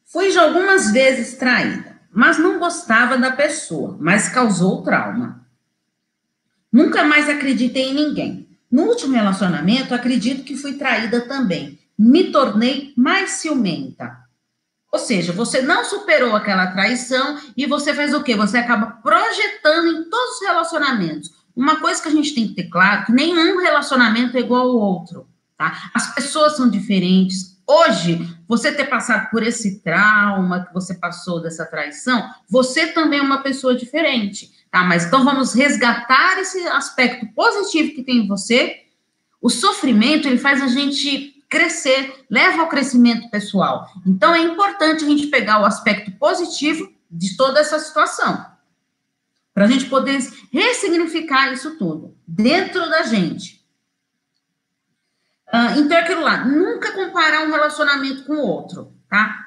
Fui 0.04 0.30
já 0.30 0.42
algumas 0.42 0.92
vezes 0.92 1.38
traída, 1.38 1.98
mas 2.12 2.36
não 2.36 2.58
gostava 2.58 3.16
da 3.16 3.32
pessoa, 3.32 3.96
mas 3.98 4.28
causou 4.28 4.82
trauma. 4.82 5.45
Nunca 6.76 7.04
mais 7.04 7.26
acreditei 7.26 7.84
em 7.84 7.94
ninguém. 7.94 8.46
No 8.70 8.82
último 8.82 9.14
relacionamento, 9.14 9.94
acredito 9.94 10.44
que 10.44 10.58
fui 10.58 10.74
traída 10.74 11.22
também. 11.22 11.78
Me 11.98 12.24
tornei 12.24 12.92
mais 12.94 13.30
ciumenta. 13.30 14.14
Ou 14.92 14.98
seja, 14.98 15.32
você 15.32 15.62
não 15.62 15.86
superou 15.86 16.36
aquela 16.36 16.66
traição 16.66 17.40
e 17.56 17.64
você 17.64 17.94
faz 17.94 18.12
o 18.12 18.22
quê? 18.22 18.36
Você 18.36 18.58
acaba 18.58 18.88
projetando 19.02 19.88
em 19.88 20.10
todos 20.10 20.34
os 20.34 20.46
relacionamentos. 20.46 21.30
Uma 21.56 21.76
coisa 21.76 22.02
que 22.02 22.08
a 22.08 22.12
gente 22.12 22.34
tem 22.34 22.48
que 22.48 22.54
ter 22.54 22.68
claro, 22.68 23.06
que 23.06 23.12
nenhum 23.12 23.58
relacionamento 23.58 24.36
é 24.36 24.40
igual 24.40 24.68
ao 24.68 24.76
outro, 24.76 25.26
tá? 25.56 25.90
As 25.94 26.14
pessoas 26.14 26.56
são 26.58 26.68
diferentes. 26.68 27.56
Hoje, 27.66 28.20
você 28.46 28.70
ter 28.70 28.84
passado 28.84 29.30
por 29.30 29.42
esse 29.42 29.80
trauma 29.80 30.66
que 30.66 30.74
você 30.74 30.92
passou 30.92 31.40
dessa 31.40 31.64
traição, 31.64 32.22
você 32.50 32.88
também 32.88 33.20
é 33.20 33.22
uma 33.22 33.42
pessoa 33.42 33.74
diferente. 33.74 34.54
Tá? 34.76 34.84
Mas 34.84 35.06
então 35.06 35.24
vamos 35.24 35.54
resgatar 35.54 36.38
esse 36.38 36.66
aspecto 36.66 37.26
positivo 37.28 37.94
que 37.94 38.02
tem 38.02 38.18
em 38.18 38.28
você. 38.28 38.84
O 39.40 39.48
sofrimento, 39.48 40.28
ele 40.28 40.36
faz 40.36 40.60
a 40.60 40.66
gente 40.66 41.42
crescer, 41.48 42.26
leva 42.28 42.60
ao 42.60 42.68
crescimento 42.68 43.30
pessoal. 43.30 43.88
Então 44.06 44.34
é 44.34 44.40
importante 44.40 45.02
a 45.02 45.08
gente 45.08 45.28
pegar 45.28 45.62
o 45.62 45.64
aspecto 45.64 46.12
positivo 46.18 46.92
de 47.10 47.38
toda 47.38 47.58
essa 47.58 47.78
situação. 47.78 48.44
Para 49.54 49.64
a 49.64 49.66
gente 49.66 49.86
poder 49.86 50.18
ressignificar 50.52 51.50
isso 51.54 51.78
tudo 51.78 52.14
dentro 52.28 52.80
da 52.90 53.04
gente. 53.04 53.64
Uh, 55.48 55.78
então, 55.78 55.96
é 55.96 56.00
aquilo 56.02 56.20
lá, 56.20 56.44
nunca 56.44 56.92
comparar 56.92 57.46
um 57.46 57.50
relacionamento 57.50 58.24
com 58.24 58.34
o 58.34 58.46
outro, 58.46 58.92
tá? 59.08 59.45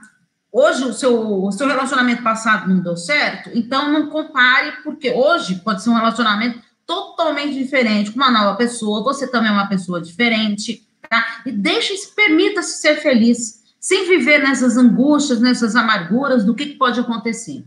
Hoje 0.52 0.84
o 0.84 0.94
seu, 0.94 1.44
o 1.44 1.52
seu 1.52 1.68
relacionamento 1.68 2.24
passado 2.24 2.70
não 2.70 2.80
deu 2.80 2.98
certo, 2.98 3.50
então 3.54 3.92
não 3.92 4.08
compare, 4.08 4.84
porque 4.84 5.12
hoje 5.12 5.56
pode 5.56 5.84
ser 5.84 5.90
um 5.90 5.96
relacionamento 5.96 6.62
totalmente 6.86 7.54
diferente 7.54 8.12
com 8.12 8.18
uma 8.18 8.32
nova 8.32 8.56
pessoa, 8.58 9.04
você 9.04 9.28
também 9.30 9.50
é 9.50 9.54
uma 9.54 9.70
pessoa 9.70 10.02
diferente, 10.02 10.88
Tá? 11.10 11.42
E 11.46 11.52
deixe, 11.52 11.96
permita-se 12.16 12.80
ser 12.80 12.98
feliz, 12.98 13.64
sem 13.80 14.08
viver 14.08 14.40
nessas 14.44 14.78
angústias, 14.78 15.40
nessas 15.40 15.76
amarguras 15.76 16.46
do 16.46 16.54
que, 16.54 16.68
que 16.68 16.78
pode 16.78 17.00
acontecer. 17.00 17.66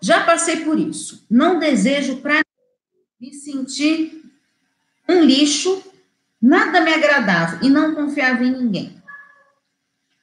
Já 0.00 0.24
passei 0.24 0.64
por 0.64 0.78
isso. 0.78 1.26
Não 1.28 1.58
desejo 1.58 2.16
para 2.18 2.40
me 3.20 3.34
sentir 3.34 4.22
um 5.06 5.22
lixo, 5.22 5.82
nada 6.40 6.80
me 6.80 6.94
agradava 6.94 7.64
e 7.64 7.68
não 7.68 7.94
confiava 7.94 8.42
em 8.42 8.52
ninguém. 8.52 8.95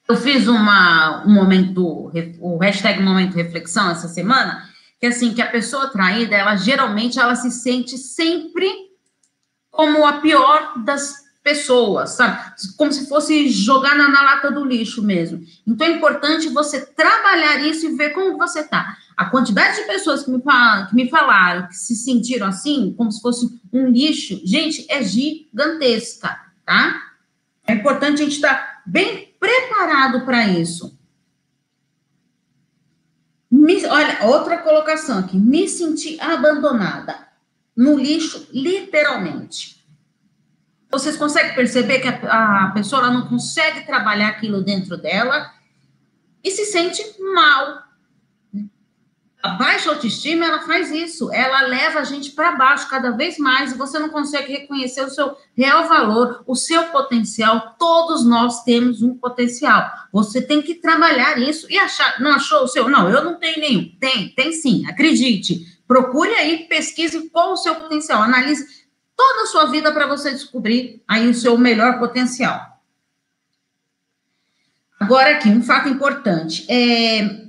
Eu 0.08 0.16
fiz 0.16 0.46
uma, 0.46 1.24
um 1.26 1.32
momento, 1.32 2.12
o 2.40 2.58
hashtag 2.58 3.02
momento 3.02 3.34
reflexão 3.34 3.90
essa 3.90 4.06
semana, 4.06 4.68
que 5.00 5.06
assim, 5.06 5.32
que 5.32 5.40
a 5.40 5.50
pessoa 5.50 5.88
traída, 5.88 6.36
ela 6.36 6.56
geralmente 6.56 7.18
ela 7.18 7.34
se 7.34 7.50
sente 7.50 7.96
sempre 7.96 8.68
como 9.70 10.06
a 10.06 10.20
pior 10.20 10.82
das 10.84 11.24
pessoas, 11.42 12.10
sabe? 12.12 12.38
Como 12.78 12.90
se 12.90 13.06
fosse 13.06 13.50
jogar 13.50 13.96
na, 13.96 14.08
na, 14.08 14.22
lata 14.22 14.50
do 14.50 14.64
lixo 14.64 15.02
mesmo. 15.02 15.42
Então 15.66 15.86
é 15.86 15.90
importante 15.90 16.48
você 16.48 16.84
trabalhar 16.86 17.58
isso 17.58 17.86
e 17.86 17.96
ver 17.96 18.10
como 18.10 18.38
você 18.38 18.62
tá. 18.62 18.96
A 19.14 19.26
quantidade 19.26 19.76
de 19.76 19.86
pessoas 19.86 20.22
que 20.22 20.30
me, 20.30 20.40
que 20.40 20.94
me 20.94 21.10
falaram 21.10 21.68
que 21.68 21.76
se 21.76 21.94
sentiram 21.96 22.46
assim, 22.46 22.94
como 22.96 23.12
se 23.12 23.20
fosse 23.20 23.60
um 23.70 23.88
lixo, 23.88 24.40
gente, 24.44 24.86
é 24.88 25.02
gigantesca, 25.02 26.34
tá? 26.64 26.98
É 27.66 27.74
importante 27.74 28.22
a 28.22 28.24
gente 28.24 28.36
estar 28.36 28.54
tá 28.54 28.82
bem 28.86 29.33
preparado 29.44 30.24
para 30.24 30.46
isso. 30.48 30.98
Me, 33.50 33.84
olha, 33.86 34.24
outra 34.24 34.58
colocação 34.58 35.18
aqui. 35.18 35.36
Me 35.36 35.68
senti 35.68 36.18
abandonada 36.18 37.28
no 37.76 37.98
lixo, 37.98 38.48
literalmente. 38.52 39.84
Vocês 40.90 41.16
conseguem 41.16 41.54
perceber 41.54 41.98
que 41.98 42.08
a, 42.08 42.64
a 42.64 42.70
pessoa 42.70 43.10
não 43.10 43.28
consegue 43.28 43.84
trabalhar 43.84 44.28
aquilo 44.28 44.62
dentro 44.62 44.96
dela 44.96 45.52
e 46.42 46.50
se 46.50 46.64
sente 46.64 47.02
mal, 47.20 47.83
a 49.44 49.50
baixa 49.50 49.90
autoestima, 49.90 50.46
ela 50.46 50.62
faz 50.62 50.90
isso, 50.90 51.30
ela 51.30 51.66
leva 51.66 51.98
a 51.98 52.04
gente 52.04 52.30
para 52.30 52.52
baixo 52.52 52.88
cada 52.88 53.10
vez 53.10 53.36
mais 53.36 53.72
e 53.72 53.76
você 53.76 53.98
não 53.98 54.08
consegue 54.08 54.50
reconhecer 54.50 55.02
o 55.02 55.10
seu 55.10 55.36
real 55.54 55.86
valor, 55.86 56.42
o 56.46 56.56
seu 56.56 56.84
potencial. 56.84 57.76
Todos 57.78 58.24
nós 58.24 58.64
temos 58.64 59.02
um 59.02 59.14
potencial. 59.14 59.86
Você 60.10 60.40
tem 60.40 60.62
que 60.62 60.76
trabalhar 60.76 61.36
isso 61.38 61.70
e 61.70 61.76
achar, 61.76 62.18
não 62.22 62.30
achou 62.30 62.62
o 62.62 62.68
seu? 62.68 62.88
Não, 62.88 63.10
eu 63.10 63.22
não 63.22 63.34
tenho 63.34 63.60
nenhum. 63.60 63.94
Tem, 64.00 64.30
tem 64.30 64.50
sim, 64.50 64.86
acredite. 64.86 65.78
Procure 65.86 66.30
aí, 66.30 66.66
pesquise 66.66 67.28
qual 67.28 67.52
o 67.52 67.58
seu 67.58 67.74
potencial, 67.74 68.22
analise 68.22 68.86
toda 69.14 69.42
a 69.42 69.46
sua 69.46 69.66
vida 69.66 69.92
para 69.92 70.06
você 70.06 70.30
descobrir 70.30 71.02
aí 71.06 71.28
o 71.28 71.34
seu 71.34 71.58
melhor 71.58 71.98
potencial. 71.98 72.80
Agora 74.98 75.32
aqui, 75.32 75.50
um 75.50 75.62
fato 75.62 75.90
importante. 75.90 76.64
É, 76.66 77.43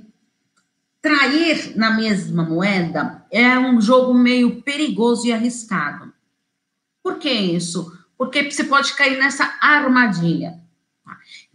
Trair 1.06 1.78
na 1.78 1.92
mesma 1.92 2.42
moeda 2.42 3.24
é 3.30 3.56
um 3.56 3.80
jogo 3.80 4.12
meio 4.12 4.60
perigoso 4.62 5.24
e 5.28 5.32
arriscado. 5.32 6.12
Por 7.00 7.20
que 7.20 7.30
isso? 7.30 7.96
Porque 8.18 8.50
você 8.50 8.64
pode 8.64 8.92
cair 8.94 9.16
nessa 9.16 9.56
armadilha. 9.60 10.58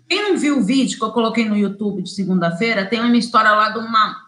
Quem 0.07 0.23
não 0.23 0.37
viu 0.37 0.59
o 0.59 0.63
vídeo 0.63 0.97
que 0.97 1.03
eu 1.03 1.11
coloquei 1.11 1.43
no 1.43 1.57
YouTube 1.57 2.01
de 2.01 2.11
segunda-feira, 2.11 2.85
tem 2.85 3.01
uma 3.01 3.17
história 3.17 3.51
lá 3.51 3.71
de 3.71 3.79
uma 3.79 4.25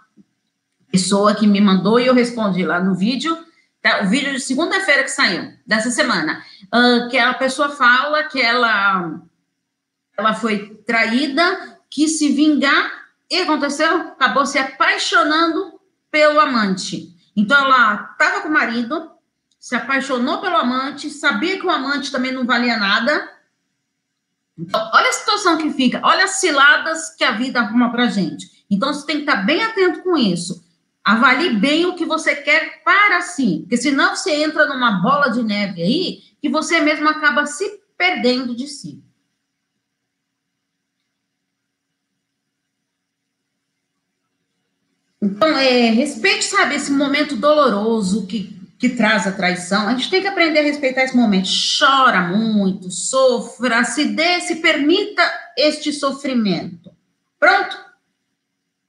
pessoa 0.91 1.33
que 1.33 1.47
me 1.47 1.61
mandou 1.61 2.01
e 2.01 2.05
eu 2.05 2.13
respondi 2.13 2.65
lá 2.65 2.83
no 2.83 2.93
vídeo, 2.93 3.37
tá? 3.81 4.01
o 4.03 4.09
vídeo 4.09 4.33
de 4.33 4.41
segunda-feira 4.41 5.03
que 5.03 5.11
saiu, 5.11 5.53
dessa 5.65 5.89
semana, 5.89 6.43
uh, 6.65 7.09
que 7.09 7.17
a 7.17 7.33
pessoa 7.33 7.69
fala 7.69 8.23
que 8.23 8.41
ela, 8.41 9.21
ela 10.17 10.33
foi 10.33 10.75
traída, 10.85 11.79
quis 11.89 12.19
se 12.19 12.27
vingar 12.27 13.02
e 13.33 13.41
aconteceu? 13.41 13.97
Acabou 13.97 14.45
se 14.45 14.59
apaixonando 14.59 15.79
pelo 16.11 16.39
amante. 16.39 17.09
Então, 17.35 17.57
ela 17.57 18.09
estava 18.11 18.41
com 18.41 18.49
o 18.49 18.53
marido, 18.53 19.11
se 19.59 19.75
apaixonou 19.75 20.39
pelo 20.39 20.55
amante, 20.55 21.09
sabia 21.09 21.59
que 21.59 21.65
o 21.65 21.71
amante 21.71 22.11
também 22.11 22.31
não 22.31 22.45
valia 22.45 22.77
nada. 22.77 23.31
Então, 24.57 24.79
olha 24.93 25.09
a 25.09 25.13
situação 25.13 25.57
que 25.57 25.71
fica, 25.71 25.99
olha 26.03 26.25
as 26.25 26.35
ciladas 26.35 27.15
que 27.15 27.23
a 27.23 27.31
vida 27.31 27.59
arruma 27.59 27.91
pra 27.91 28.05
gente. 28.05 28.65
Então, 28.69 28.93
você 28.93 29.05
tem 29.05 29.15
que 29.17 29.21
estar 29.23 29.37
bem 29.37 29.63
atento 29.63 30.03
com 30.03 30.15
isso. 30.15 30.63
Avalie 31.03 31.57
bem 31.57 31.85
o 31.87 31.95
que 31.95 32.05
você 32.05 32.35
quer 32.35 32.83
para 32.83 33.21
si, 33.21 33.59
porque 33.61 33.77
senão 33.77 34.15
você 34.15 34.43
entra 34.43 34.67
numa 34.67 35.01
bola 35.01 35.29
de 35.29 35.43
neve 35.43 35.81
aí 35.81 36.21
que 36.39 36.47
você 36.49 36.79
mesmo 36.79 37.09
acaba 37.09 37.45
se 37.45 37.81
perdendo 37.97 38.55
de 38.55 38.67
si. 38.67 39.03
Então, 45.23 45.57
é, 45.57 45.89
respeite, 45.89 46.43
sabe, 46.43 46.75
esse 46.75 46.91
momento 46.91 47.37
doloroso 47.37 48.27
que, 48.27 48.59
que 48.77 48.89
traz 48.89 49.25
a 49.25 49.31
traição. 49.31 49.87
A 49.87 49.91
gente 49.91 50.09
tem 50.09 50.21
que 50.21 50.27
aprender 50.27 50.59
a 50.59 50.63
respeitar 50.63 51.03
esse 51.03 51.15
momento. 51.15 51.47
Chora 51.79 52.23
muito, 52.23 52.91
sofra, 52.91 53.85
se 53.85 54.03
dê, 54.03 54.41
se 54.41 54.57
permita 54.57 55.23
este 55.57 55.93
sofrimento. 55.93 56.91
Pronto? 57.39 57.77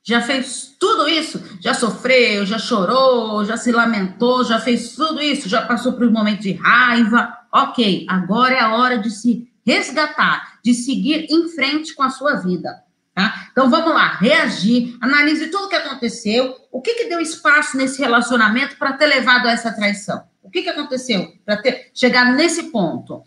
Já 0.03 0.21
fez 0.21 0.75
tudo 0.79 1.09
isso? 1.09 1.41
Já 1.61 1.73
sofreu, 1.73 2.45
já 2.45 2.59
chorou, 2.59 3.45
já 3.45 3.57
se 3.57 3.71
lamentou, 3.71 4.45
já 4.45 4.59
fez 4.59 4.93
tudo 4.97 5.23
isso, 5.23 5.49
já 5.49 5.63
passou 5.63 5.93
por 5.93 6.05
um 6.05 6.11
momento 6.11 6.41
de 6.41 6.53
raiva. 6.55 7.33
Ok, 7.53 8.07
agora 8.09 8.55
é 8.55 8.61
a 8.61 8.75
hora 8.75 8.99
de 8.99 9.09
se 9.09 9.49
resgatar, 9.65 10.59
de 10.65 10.75
seguir 10.75 11.29
em 11.31 11.49
frente 11.49 11.95
com 11.95 12.03
a 12.03 12.11
sua 12.11 12.35
vida. 12.35 12.84
Tá? 13.15 13.49
Então 13.53 13.71
vamos 13.71 13.95
lá, 13.95 14.17
reagir, 14.17 14.99
analise 15.01 15.47
tudo 15.47 15.67
o 15.67 15.69
que 15.69 15.77
aconteceu, 15.77 16.57
o 16.73 16.83
que, 16.83 16.95
que 16.95 17.09
deu 17.09 17.21
espaço 17.21 17.77
nesse 17.77 18.01
relacionamento 18.01 18.77
para 18.77 18.95
ter 18.95 19.07
levado 19.07 19.47
a 19.47 19.53
essa 19.53 19.73
traição? 19.73 20.25
O 20.43 20.51
que, 20.51 20.63
que 20.63 20.69
aconteceu 20.69 21.33
para 21.47 21.57
ter 21.57 21.91
chegar 21.95 22.33
nesse 22.33 22.65
ponto? 22.65 23.23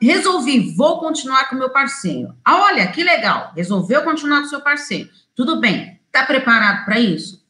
resolvi, 0.00 0.76
vou 0.76 1.00
continuar 1.00 1.48
com 1.48 1.56
meu 1.56 1.70
parceiro. 1.70 2.36
Ah, 2.44 2.58
olha, 2.66 2.86
que 2.86 3.02
legal, 3.02 3.52
resolveu 3.56 4.02
continuar 4.02 4.42
com 4.42 4.48
seu 4.48 4.60
parceiro. 4.60 5.10
Tudo 5.34 5.60
bem, 5.60 6.00
está 6.06 6.24
preparado 6.24 6.84
para 6.84 7.00
isso? 7.00 7.44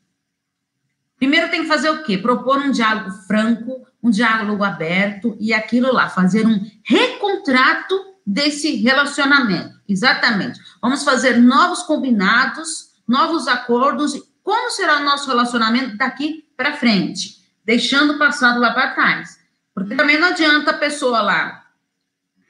Primeiro 1.19 1.51
tem 1.51 1.61
que 1.61 1.69
fazer 1.69 1.91
o 1.91 2.03
quê? 2.03 2.17
Propor 2.17 2.59
um 2.59 2.71
diálogo 2.71 3.11
franco, 3.27 3.87
um 4.03 4.09
diálogo 4.09 4.65
aberto 4.65 5.37
e 5.39 5.53
aquilo 5.53 5.93
lá, 5.93 6.09
fazer 6.09 6.47
um 6.47 6.59
recontrato 6.83 7.95
desse 8.27 8.77
relacionamento. 8.77 9.79
Exatamente. 9.87 10.59
Vamos 10.81 11.05
fazer 11.05 11.37
novos 11.39 11.83
combinados, 11.83 12.91
novos 13.07 13.47
acordos. 13.49 14.15
Como 14.43 14.71
será 14.71 14.99
o 14.99 15.05
nosso 15.05 15.29
relacionamento 15.29 15.97
daqui 15.97 16.45
para 16.57 16.77
frente? 16.77 17.41
Deixando 17.65 18.15
o 18.15 18.19
passado 18.19 18.59
lá 18.59 18.73
para 18.73 18.95
trás. 18.95 19.39
Porque 19.75 19.95
também 19.95 20.19
não 20.19 20.29
adianta 20.29 20.71
a 20.71 20.79
pessoa 20.79 21.21
lá 21.21 21.61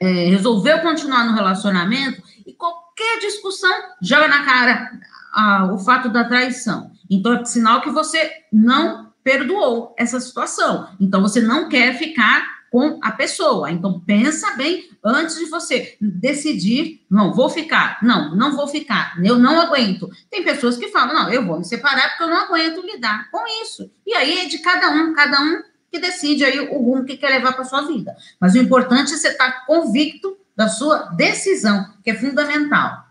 é, 0.01 0.79
continuar 0.81 1.25
no 1.25 1.35
relacionamento 1.35 2.23
e 2.45 2.53
qualquer 2.53 3.19
discussão 3.19 3.71
joga 4.01 4.27
na 4.27 4.43
cara 4.43 4.91
ah, 5.31 5.69
o 5.71 5.77
fato 5.77 6.09
da 6.09 6.23
traição. 6.23 6.91
Então, 7.09 7.33
é 7.33 7.45
sinal 7.45 7.81
que 7.81 7.91
você 7.91 8.31
não 8.51 9.13
perdoou 9.23 9.93
essa 9.97 10.19
situação. 10.19 10.89
Então, 10.99 11.21
você 11.21 11.39
não 11.39 11.69
quer 11.69 11.97
ficar 11.97 12.60
com 12.71 12.99
a 13.03 13.11
pessoa. 13.11 13.69
Então, 13.69 13.99
pensa 13.99 14.55
bem 14.55 14.89
antes 15.03 15.35
de 15.35 15.45
você 15.45 15.97
decidir, 15.99 17.05
não, 17.09 17.33
vou 17.33 17.49
ficar, 17.49 17.99
não, 18.01 18.33
não 18.33 18.55
vou 18.55 18.67
ficar, 18.67 19.13
eu 19.21 19.37
não 19.37 19.59
aguento. 19.59 20.09
Tem 20.29 20.43
pessoas 20.43 20.77
que 20.77 20.87
falam, 20.87 21.13
não, 21.13 21.29
eu 21.29 21.45
vou 21.45 21.59
me 21.59 21.65
separar 21.65 22.09
porque 22.09 22.23
eu 22.23 22.29
não 22.29 22.37
aguento 22.37 22.81
lidar 22.81 23.29
com 23.29 23.45
isso. 23.61 23.91
E 24.07 24.13
aí 24.13 24.39
é 24.39 24.45
de 24.45 24.59
cada 24.59 24.89
um, 24.89 25.13
cada 25.13 25.41
um 25.41 25.61
que 25.91 25.99
decide 25.99 26.45
aí 26.45 26.61
o 26.61 26.77
rumo 26.81 27.03
que 27.03 27.17
quer 27.17 27.29
levar 27.29 27.51
para 27.51 27.65
sua 27.65 27.81
vida. 27.81 28.15
Mas 28.39 28.53
o 28.53 28.57
importante 28.57 29.13
é 29.13 29.17
você 29.17 29.27
estar 29.27 29.51
tá 29.51 29.65
convicto 29.65 30.37
da 30.55 30.69
sua 30.69 31.09
decisão, 31.09 31.93
que 32.01 32.11
é 32.11 32.15
fundamental. 32.15 33.05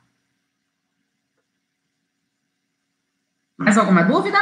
Mais 3.58 3.76
alguma 3.76 4.02
dúvida? 4.04 4.38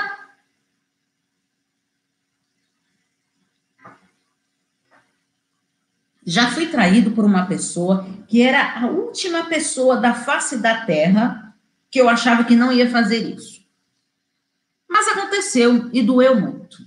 Já 6.29 6.51
fui 6.51 6.67
traído 6.67 7.13
por 7.13 7.25
uma 7.25 7.47
pessoa 7.47 8.07
que 8.27 8.43
era 8.43 8.83
a 8.83 8.87
última 8.87 9.47
pessoa 9.47 9.97
da 9.97 10.13
face 10.13 10.59
da 10.59 10.85
terra 10.85 11.57
que 11.91 11.99
eu 11.99 12.07
achava 12.07 12.45
que 12.45 12.55
não 12.55 12.71
ia 12.71 12.91
fazer 12.91 13.35
isso. 13.35 13.63
Mas 14.87 15.09
aconteceu 15.09 15.89
e 15.91 16.03
doeu 16.03 16.39
muito. 16.39 16.87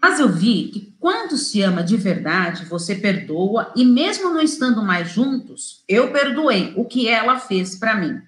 Mas 0.00 0.20
eu 0.20 0.28
vi 0.28 0.68
que 0.68 0.94
quando 1.00 1.36
se 1.36 1.60
ama 1.60 1.82
de 1.82 1.96
verdade, 1.96 2.66
você 2.66 2.94
perdoa 2.94 3.72
e 3.74 3.84
mesmo 3.84 4.30
não 4.30 4.40
estando 4.40 4.80
mais 4.80 5.10
juntos, 5.10 5.82
eu 5.88 6.12
perdoei 6.12 6.72
o 6.76 6.84
que 6.84 7.08
ela 7.08 7.36
fez 7.36 7.74
para 7.74 7.96
mim. 7.96 8.22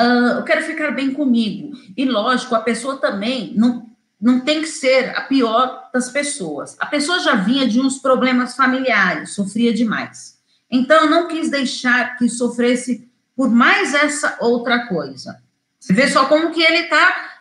Uh, 0.00 0.38
eu 0.38 0.44
quero 0.44 0.64
ficar 0.64 0.92
bem 0.92 1.12
comigo. 1.12 1.76
E 1.94 2.06
lógico, 2.06 2.54
a 2.54 2.60
pessoa 2.60 2.96
também 2.96 3.52
não 3.54 3.85
não 4.20 4.40
tem 4.40 4.62
que 4.62 4.66
ser 4.66 5.16
a 5.16 5.22
pior 5.22 5.90
das 5.92 6.08
pessoas. 6.08 6.76
A 6.80 6.86
pessoa 6.86 7.20
já 7.20 7.34
vinha 7.34 7.68
de 7.68 7.80
uns 7.80 7.98
problemas 7.98 8.56
familiares, 8.56 9.34
sofria 9.34 9.72
demais. 9.72 10.36
Então, 10.70 11.04
eu 11.04 11.10
não 11.10 11.28
quis 11.28 11.50
deixar 11.50 12.16
que 12.16 12.28
sofresse 12.28 13.08
por 13.36 13.50
mais 13.50 13.94
essa 13.94 14.36
outra 14.40 14.86
coisa. 14.86 15.38
Você 15.78 15.92
vê 15.92 16.08
só 16.08 16.24
como 16.26 16.50
que 16.50 16.62
ele 16.62 16.78
está. 16.78 17.34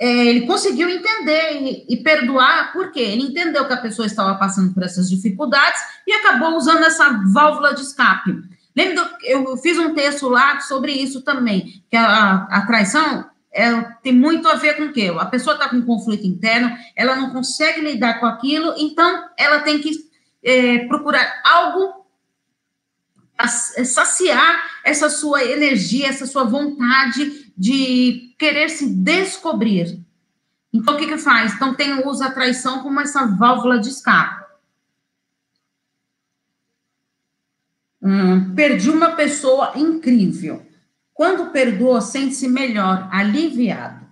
É, 0.00 0.26
ele 0.26 0.46
conseguiu 0.46 0.88
entender 0.88 1.60
e, 1.60 1.86
e, 1.88 1.96
perdoar, 2.02 2.72
porque 2.72 3.00
ele 3.00 3.22
entendeu 3.22 3.66
que 3.66 3.72
a 3.72 3.80
pessoa 3.80 4.06
estava 4.06 4.36
passando 4.36 4.72
por 4.72 4.82
essas 4.82 5.08
dificuldades 5.08 5.80
e 6.06 6.12
acabou 6.12 6.56
usando 6.56 6.84
essa 6.84 7.20
válvula 7.32 7.74
de 7.74 7.82
escape. 7.82 8.32
Lembra, 8.76 9.10
eu 9.24 9.56
fiz 9.56 9.76
um 9.76 9.94
texto 9.94 10.28
lá 10.28 10.60
sobre 10.60 10.92
isso 10.92 11.22
também, 11.22 11.82
que 11.90 11.96
a, 11.96 12.46
a 12.48 12.64
traição 12.64 13.28
é, 13.52 13.80
tem 14.02 14.12
muito 14.12 14.48
a 14.48 14.54
ver 14.54 14.76
com 14.76 14.84
o 14.84 14.92
quê? 14.92 15.12
A 15.18 15.26
pessoa 15.26 15.54
está 15.54 15.68
com 15.68 15.76
um 15.76 15.86
conflito 15.86 16.26
interno, 16.26 16.76
ela 16.94 17.16
não 17.16 17.30
consegue 17.30 17.80
lidar 17.80 18.20
com 18.20 18.26
aquilo, 18.26 18.74
então 18.76 19.28
ela 19.36 19.60
tem 19.60 19.78
que 19.78 19.92
é, 20.42 20.86
procurar 20.86 21.40
algo 21.44 22.06
para 23.36 23.46
saciar 23.48 24.64
essa 24.84 25.08
sua 25.08 25.44
energia, 25.44 26.08
essa 26.08 26.26
sua 26.26 26.44
vontade 26.44 27.52
de 27.56 28.34
querer 28.38 28.68
se 28.68 28.88
descobrir. 28.88 29.98
Então, 30.72 30.94
o 30.94 30.98
que 30.98 31.06
que 31.06 31.18
faz? 31.18 31.54
Então, 31.54 31.74
tem, 31.74 32.06
usa 32.06 32.26
a 32.26 32.32
traição 32.32 32.82
como 32.82 33.00
essa 33.00 33.26
válvula 33.26 33.78
de 33.78 33.88
escape. 33.88 34.44
Hum, 38.02 38.54
perdi 38.54 38.90
uma 38.90 39.12
pessoa 39.12 39.72
incrível. 39.76 40.67
Quando 41.18 41.50
perdoa, 41.50 42.00
sente-se 42.00 42.46
melhor, 42.46 43.08
aliviado. 43.10 44.06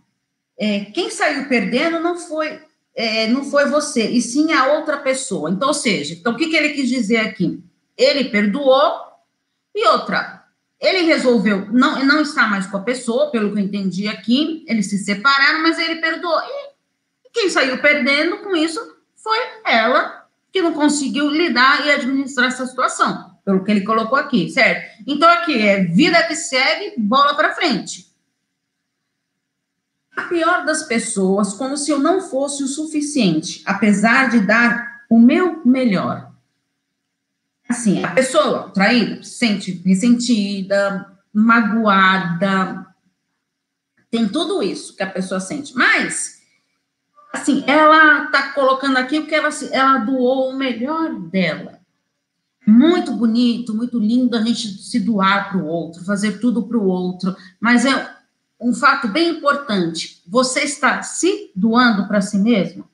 É, 0.59 0.87
quem 0.87 1.09
saiu 1.09 1.49
perdendo 1.49 2.01
não 2.01 2.19
foi 2.19 2.61
é, 2.97 3.29
não 3.29 3.45
foi 3.45 3.67
você, 3.67 4.09
e 4.09 4.21
sim 4.21 4.53
a 4.53 4.73
outra 4.73 4.97
pessoa. 4.97 5.49
Então, 5.49 5.69
ou 5.69 5.75
seja, 5.75 6.15
então, 6.15 6.33
o 6.33 6.37
que, 6.37 6.49
que 6.49 6.57
ele 6.57 6.71
quis 6.71 6.89
dizer 6.89 7.19
aqui? 7.19 7.63
Ele 7.97 8.25
perdoou, 8.25 9.03
e 9.73 9.87
outra, 9.87 10.47
ele 10.81 11.03
resolveu 11.03 11.69
não, 11.71 12.05
não 12.05 12.23
estar 12.23 12.51
mais 12.51 12.67
com 12.67 12.79
a 12.79 12.83
pessoa, 12.83 13.31
pelo 13.31 13.53
que 13.53 13.61
eu 13.61 13.65
entendi 13.65 14.09
aqui, 14.09 14.65
eles 14.67 14.91
se 14.91 14.99
separaram, 14.99 15.63
mas 15.63 15.79
ele 15.79 16.01
perdoou. 16.01 16.41
E 16.41 17.31
quem 17.33 17.49
saiu 17.51 17.81
perdendo 17.81 18.39
com 18.39 18.57
isso 18.57 18.81
foi 19.15 19.39
ela, 19.65 20.27
que 20.53 20.61
não 20.61 20.73
conseguiu 20.73 21.31
lidar 21.31 21.87
e 21.87 21.93
administrar 21.93 22.49
essa 22.49 22.67
situação 22.67 23.36
pelo 23.47 23.63
que 23.63 23.71
ele 23.71 23.83
colocou 23.83 24.19
aqui, 24.19 24.51
certo? 24.51 25.05
Então, 25.07 25.29
aqui 25.31 25.57
é 25.57 25.85
vida 25.85 26.21
que 26.25 26.35
segue, 26.35 26.95
bola 26.99 27.37
para 27.37 27.55
frente. 27.55 28.13
A 30.17 30.23
pior 30.23 30.67
das 30.67 30.83
pessoas, 30.83 31.55
como 31.55 31.77
se 31.77 31.93
eu 31.93 32.01
não 32.01 32.21
fosse 32.21 32.65
o 32.65 32.67
suficiente, 32.67 33.63
apesar 33.65 34.31
de 34.31 34.41
dar 34.41 35.05
o 35.09 35.21
meu 35.21 35.65
melhor. 35.65 36.33
Assim, 37.69 38.03
a 38.03 38.11
pessoa 38.11 38.71
traída 38.71 39.23
se 39.23 39.31
sente 39.31 39.81
ressentida, 39.85 41.17
magoada, 41.33 42.85
tem 44.11 44.29
tudo 44.29 44.61
isso 44.61 44.97
que 44.97 45.03
a 45.05 45.11
pessoa 45.11 45.39
sente, 45.39 45.73
mas 45.75 46.41
assim, 47.33 47.63
ela 47.67 48.27
tá 48.27 48.53
colocando 48.53 48.97
aqui 48.97 49.19
o 49.19 49.27
que 49.27 49.35
ela, 49.35 49.51
ela 49.71 49.99
doou 49.99 50.51
o 50.51 50.57
melhor 50.57 51.15
dela 51.15 51.76
muito 52.67 53.13
bonito, 53.13 53.73
muito 53.73 53.99
lindo 53.99 54.37
a 54.37 54.43
gente 54.43 54.67
se 54.69 54.99
doar 54.99 55.51
para 55.51 55.59
o 55.59 55.67
outro, 55.67 56.05
fazer 56.05 56.41
tudo 56.41 56.67
para 56.67 56.77
o 56.77 56.87
outro, 56.87 57.37
mas 57.61 57.85
é 57.85 58.17
um 58.61 58.75
fato 58.75 59.07
bem 59.07 59.37
importante. 59.37 60.23
Você 60.27 60.61
está 60.61 61.03
se 61.03 61.53
doando 61.55 62.09
para 62.09 62.21
si 62.21 62.39
mesmo? 62.39 62.89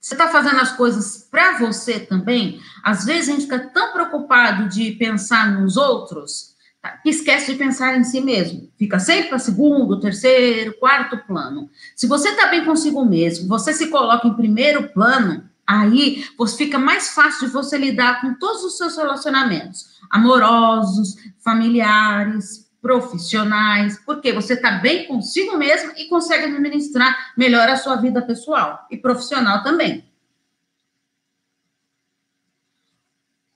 Você 0.00 0.14
está 0.14 0.28
fazendo 0.28 0.60
as 0.60 0.72
coisas 0.72 1.28
para 1.30 1.58
você 1.58 2.00
também? 2.00 2.60
Às 2.82 3.04
vezes 3.04 3.28
a 3.28 3.32
gente 3.32 3.42
fica 3.42 3.58
tão 3.58 3.92
preocupado 3.92 4.68
de 4.68 4.92
pensar 4.92 5.52
nos 5.52 5.76
outros 5.76 6.54
tá? 6.80 6.90
que 7.02 7.10
esquece 7.10 7.52
de 7.52 7.58
pensar 7.58 7.96
em 7.96 8.04
si 8.04 8.20
mesmo. 8.20 8.70
Fica 8.78 8.98
sempre 8.98 9.28
para 9.28 9.38
segundo, 9.38 10.00
terceiro, 10.00 10.78
quarto 10.78 11.18
plano. 11.26 11.68
Se 11.94 12.06
você 12.06 12.30
está 12.30 12.46
bem 12.46 12.64
consigo 12.64 13.04
mesmo, 13.04 13.48
você 13.48 13.72
se 13.72 13.88
coloca 13.88 14.26
em 14.26 14.34
primeiro 14.34 14.88
plano, 14.88 15.47
Aí 15.68 16.24
fica 16.56 16.78
mais 16.78 17.10
fácil 17.10 17.46
de 17.46 17.52
você 17.52 17.76
lidar 17.76 18.22
com 18.22 18.32
todos 18.32 18.64
os 18.64 18.78
seus 18.78 18.96
relacionamentos, 18.96 20.00
amorosos, 20.10 21.14
familiares, 21.44 22.66
profissionais, 22.80 23.98
porque 24.06 24.32
você 24.32 24.54
está 24.54 24.78
bem 24.78 25.06
consigo 25.06 25.58
mesmo 25.58 25.92
e 25.98 26.08
consegue 26.08 26.46
administrar 26.46 27.34
melhor 27.36 27.68
a 27.68 27.76
sua 27.76 27.96
vida 27.96 28.22
pessoal 28.22 28.86
e 28.90 28.96
profissional 28.96 29.62
também. 29.62 30.10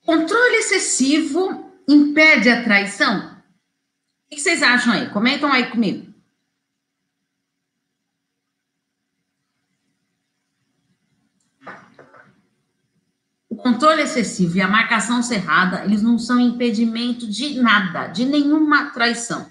Controle 0.04 0.56
excessivo 0.56 1.72
impede 1.88 2.50
a 2.50 2.62
traição? 2.62 3.40
O 4.26 4.34
que 4.34 4.38
vocês 4.38 4.62
acham 4.62 4.92
aí? 4.92 5.08
Comentam 5.08 5.50
aí 5.50 5.70
comigo. 5.70 6.11
Controle 13.62 14.02
excessivo 14.02 14.56
e 14.56 14.60
a 14.60 14.68
marcação 14.68 15.22
cerrada, 15.22 15.84
eles 15.84 16.02
não 16.02 16.18
são 16.18 16.38
impedimento 16.40 17.26
de 17.26 17.60
nada, 17.60 18.08
de 18.08 18.24
nenhuma 18.24 18.90
traição. 18.90 19.50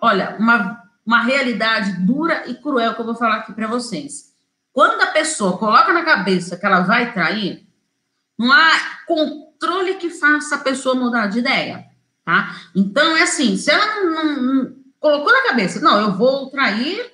Olha, 0.00 0.36
uma, 0.38 0.82
uma 1.04 1.22
realidade 1.22 2.04
dura 2.04 2.48
e 2.48 2.54
cruel 2.54 2.94
que 2.94 3.00
eu 3.00 3.06
vou 3.06 3.14
falar 3.14 3.36
aqui 3.36 3.52
para 3.52 3.66
vocês. 3.66 4.30
Quando 4.72 5.00
a 5.00 5.08
pessoa 5.08 5.58
coloca 5.58 5.92
na 5.92 6.04
cabeça 6.04 6.56
que 6.56 6.64
ela 6.64 6.80
vai 6.80 7.12
trair, 7.12 7.66
não 8.38 8.52
há 8.52 8.70
controle 9.06 9.94
que 9.94 10.10
faça 10.10 10.56
a 10.56 10.60
pessoa 10.60 10.94
mudar 10.94 11.26
de 11.26 11.40
ideia, 11.40 11.86
tá? 12.24 12.54
Então, 12.74 13.16
é 13.16 13.22
assim, 13.22 13.56
se 13.56 13.70
ela 13.70 13.86
não, 13.86 14.10
não, 14.10 14.42
não 14.42 14.76
colocou 14.98 15.32
na 15.32 15.48
cabeça, 15.48 15.80
não, 15.80 15.98
eu 16.00 16.16
vou 16.16 16.50
trair, 16.50 17.12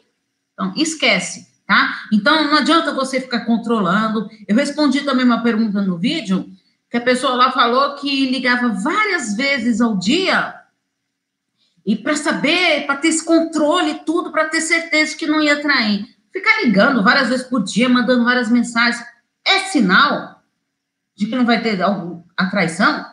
então 0.53 0.73
esquece 0.77 1.46
tá? 1.67 2.03
Então, 2.13 2.45
não 2.45 2.59
adianta 2.59 2.95
você 2.95 3.21
ficar 3.21 3.41
controlando. 3.41 4.29
Eu 4.47 4.57
respondi 4.57 5.01
também 5.01 5.25
uma 5.25 5.43
pergunta 5.43 5.83
no 5.83 5.99
vídeo, 5.99 6.49
que 6.89 6.97
a 6.97 7.01
pessoa 7.01 7.35
lá 7.35 7.53
falou 7.53 7.97
que 7.97 8.31
ligava 8.31 8.69
várias 8.69 9.35
vezes 9.35 9.81
ao 9.81 9.97
dia 9.99 10.55
e 11.87 11.95
para 11.95 12.17
saber, 12.17 12.85
para 12.85 12.97
ter 12.97 13.09
esse 13.09 13.25
controle 13.25 14.03
tudo, 14.05 14.33
para 14.33 14.49
ter 14.49 14.61
certeza 14.61 15.17
que 15.17 15.27
não 15.27 15.41
ia 15.41 15.63
trair. 15.63 16.05
Ficar 16.33 16.63
ligando 16.63 17.03
várias 17.03 17.29
vezes 17.29 17.47
por 17.47 17.63
dia, 17.63 17.89
mandando 17.89 18.25
várias 18.25 18.51
mensagens, 18.51 19.05
é 19.45 19.61
sinal 19.61 20.43
de 21.15 21.27
que 21.27 21.37
não 21.37 21.47
vai 21.47 21.63
ter 21.63 21.81
algum, 21.81 22.23
a 22.37 22.47
traição? 22.47 23.07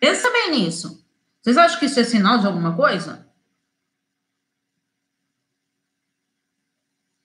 Pensa 0.00 0.30
bem 0.30 0.50
nisso. 0.50 1.04
Vocês 1.40 1.56
acham 1.56 1.78
que 1.78 1.86
isso 1.86 2.00
é 2.00 2.04
sinal 2.04 2.38
de 2.38 2.46
alguma 2.46 2.74
coisa? 2.74 3.26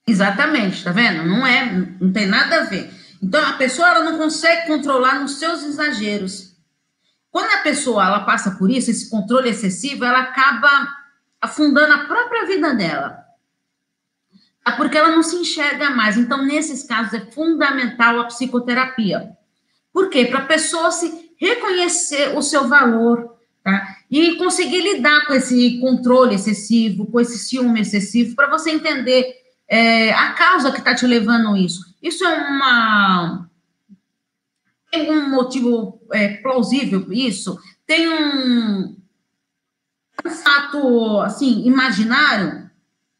Exatamente, 0.07 0.83
tá 0.83 0.91
vendo? 0.91 1.23
Não 1.23 1.45
é, 1.45 1.65
não 1.99 2.11
tem 2.11 2.27
nada 2.27 2.61
a 2.61 2.63
ver. 2.65 2.93
Então 3.21 3.43
a 3.43 3.53
pessoa 3.53 3.87
ela 3.87 4.03
não 4.03 4.17
consegue 4.17 4.67
controlar 4.67 5.19
nos 5.19 5.39
seus 5.39 5.63
exageros. 5.63 6.55
Quando 7.31 7.51
a 7.51 7.63
pessoa 7.63 8.05
ela 8.05 8.19
passa 8.21 8.51
por 8.51 8.69
isso, 8.69 8.91
esse 8.91 9.09
controle 9.09 9.49
excessivo, 9.49 10.05
ela 10.05 10.19
acaba 10.19 10.87
afundando 11.41 11.93
a 11.93 12.05
própria 12.05 12.45
vida 12.45 12.73
dela. 12.73 13.25
É 14.65 14.71
porque 14.71 14.97
ela 14.97 15.09
não 15.09 15.21
se 15.21 15.35
enxerga 15.35 15.89
mais. 15.89 16.17
Então, 16.17 16.43
nesses 16.45 16.83
casos, 16.83 17.13
é 17.13 17.19
fundamental 17.31 18.19
a 18.19 18.25
psicoterapia. 18.25 19.35
Por 19.91 20.09
quê? 20.09 20.25
Para 20.25 20.39
a 20.39 20.45
pessoa 20.45 20.91
se 20.91 21.31
reconhecer 21.37 22.35
o 22.35 22.41
seu 22.41 22.67
valor, 22.67 23.35
tá? 23.63 23.95
E 24.09 24.35
conseguir 24.37 24.81
lidar 24.81 25.27
com 25.27 25.33
esse 25.33 25.79
controle 25.79 26.35
excessivo, 26.35 27.05
com 27.05 27.19
esse 27.19 27.37
ciúme 27.37 27.81
excessivo, 27.81 28.35
para 28.35 28.49
você 28.49 28.71
entender 28.71 29.44
é, 29.67 30.11
a 30.13 30.33
causa 30.33 30.71
que 30.71 30.79
está 30.79 30.93
te 30.93 31.05
levando 31.05 31.55
isso. 31.57 31.81
Isso 32.01 32.23
é 32.23 32.33
uma. 32.33 33.49
Tem 34.91 35.11
um 35.11 35.29
motivo 35.29 36.01
é, 36.11 36.37
plausível 36.37 37.11
isso? 37.11 37.59
Tem 37.85 38.07
um, 38.07 38.95
um 40.25 40.29
fato, 40.29 41.21
assim, 41.21 41.65
imaginário? 41.65 42.69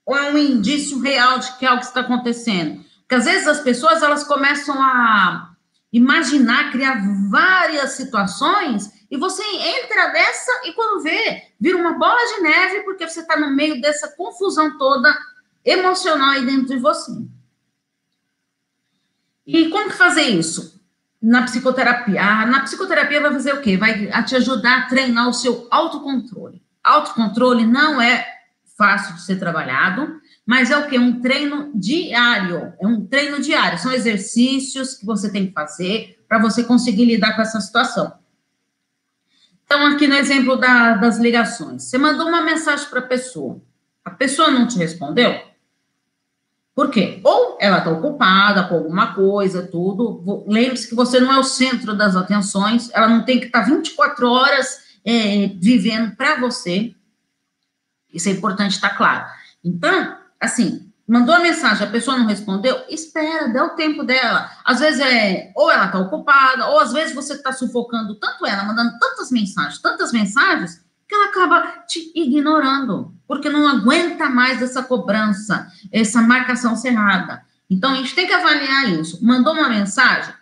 Ou 0.06 0.16
é 0.16 0.32
um 0.32 0.38
indício 0.38 1.00
real 1.00 1.40
de 1.40 1.52
que 1.58 1.66
algo 1.66 1.82
está 1.82 2.02
acontecendo? 2.02 2.84
Porque 3.02 3.16
às 3.16 3.26
vezes 3.26 3.48
as 3.48 3.60
pessoas 3.60 4.04
elas 4.04 4.24
começam 4.24 4.80
a 4.82 5.52
imaginar, 5.92 6.72
criar 6.72 7.02
várias 7.30 7.92
situações 7.92 8.92
e 9.10 9.18
você 9.18 9.44
entra 9.44 10.08
dessa 10.08 10.52
e 10.66 10.74
quando 10.74 11.04
vê, 11.04 11.44
vira 11.60 11.78
uma 11.78 11.94
bola 11.94 12.20
de 12.36 12.42
neve 12.42 12.82
porque 12.82 13.08
você 13.08 13.22
está 13.22 13.40
no 13.40 13.56
meio 13.56 13.80
dessa 13.82 14.10
confusão 14.10 14.78
toda 14.78 15.16
emocional 15.66 16.32
aí 16.32 16.46
dentro 16.46 16.68
de 16.68 16.78
você. 16.78 17.12
E 19.46 19.70
como 19.70 19.90
que 19.90 19.98
fazer 19.98 20.24
isso? 20.24 20.82
Na 21.22 21.44
psicoterapia. 21.44 22.22
Ah, 22.22 22.46
na 22.46 22.62
psicoterapia 22.62 23.22
vai 23.22 23.32
fazer 23.32 23.54
o 23.54 23.62
quê? 23.62 23.78
Vai 23.78 24.08
te 24.24 24.36
ajudar 24.36 24.80
a 24.80 24.88
treinar 24.88 25.28
o 25.28 25.34
seu 25.34 25.68
autocontrole. 25.72 26.62
Autocontrole 26.84 27.66
não 27.66 28.02
é 28.02 28.26
fácil 28.78 29.16
de 29.16 29.24
ser 29.24 29.38
trabalhado. 29.38 30.22
mas 30.46 30.70
é 30.70 30.78
o 30.78 30.88
que? 30.88 31.00
Um 31.00 31.22
treino 31.22 31.72
diário. 31.74 32.74
É 32.80 32.86
um 32.86 33.06
treino 33.06 33.42
diário. 33.42 33.80
São 33.80 33.92
exercícios 33.92 34.94
que 34.94 35.06
você 35.06 35.32
tem 35.32 35.48
que 35.48 35.54
fazer 35.54 36.24
para 36.28 36.40
você 36.40 36.64
conseguir 36.64 37.06
lidar 37.06 37.36
com 37.36 37.42
essa 37.42 37.60
situação. 37.60 38.14
Então, 39.66 39.84
aqui 39.88 40.08
no 40.08 40.16
exemplo 40.16 40.56
da, 40.56 40.96
das 40.96 41.18
ligações, 41.18 41.84
você 41.84 41.98
mandou 41.98 42.28
uma 42.28 42.44
mensagem 42.44 42.88
para 42.88 43.00
a 43.00 43.08
pessoa, 43.08 43.60
a 44.04 44.12
pessoa 44.12 44.52
não 44.52 44.68
te 44.68 44.78
respondeu, 44.78 45.42
por 46.76 46.92
quê? 46.92 47.22
Ou 47.24 47.58
ela 47.62 47.78
está 47.78 47.90
ocupada 47.90 48.68
com 48.68 48.76
alguma 48.76 49.14
coisa, 49.14 49.66
tudo. 49.66 50.44
Lembre-se 50.46 50.90
que 50.90 50.96
você 50.96 51.22
não 51.22 51.32
é 51.32 51.40
o 51.40 51.44
centro 51.44 51.96
das 51.96 52.18
atenções, 52.18 52.90
ela 52.94 53.08
não 53.08 53.24
tem 53.24 53.40
que 53.40 53.46
estar 53.46 53.62
tá 53.62 53.66
24 53.66 54.30
horas 54.30 54.80
é, 55.06 55.48
vivendo 55.56 56.14
para 56.18 56.38
você. 56.38 56.94
Isso 58.14 58.28
é 58.28 58.34
importante 58.34 58.74
estar 58.74 58.90
tá 58.90 58.96
claro. 58.96 59.26
Então, 59.64 60.18
assim, 60.38 60.92
mandou 61.08 61.34
a 61.34 61.40
mensagem, 61.40 61.88
a 61.88 61.90
pessoa 61.90 62.18
não 62.18 62.26
respondeu, 62.26 62.84
espera, 62.90 63.48
dê 63.48 63.62
o 63.62 63.76
tempo 63.76 64.04
dela. 64.04 64.52
Às 64.66 64.82
vezes 64.82 65.00
é, 65.00 65.54
ou 65.56 65.72
ela 65.72 65.86
está 65.86 65.98
ocupada, 65.98 66.68
ou 66.68 66.82
às 66.82 66.92
vezes 66.92 67.16
você 67.16 67.36
está 67.36 67.54
sufocando 67.54 68.16
tanto 68.16 68.46
ela, 68.46 68.66
mandando 68.66 69.00
tantas 69.00 69.32
mensagens, 69.32 69.82
tantas 69.82 70.12
mensagens, 70.12 70.85
que 71.08 71.16
ela 71.16 71.28
acaba 71.28 71.84
te 71.88 72.12
ignorando, 72.16 73.14
porque 73.28 73.50
não 73.50 73.68
aguenta 73.68 74.30
mais 74.30 74.62
essa 74.62 74.84
cobrança, 74.84 75.72
essa 75.92 76.22
marcação 76.22 76.76
cerrada. 76.76 77.46
Então, 77.70 77.92
a 77.92 77.96
gente 77.96 78.16
tem 78.16 78.28
que 78.28 78.34
avaliar 78.34 78.90
isso. 78.90 79.24
Mandou 79.24 79.54
uma 79.54 79.70
mensagem, 79.70 80.34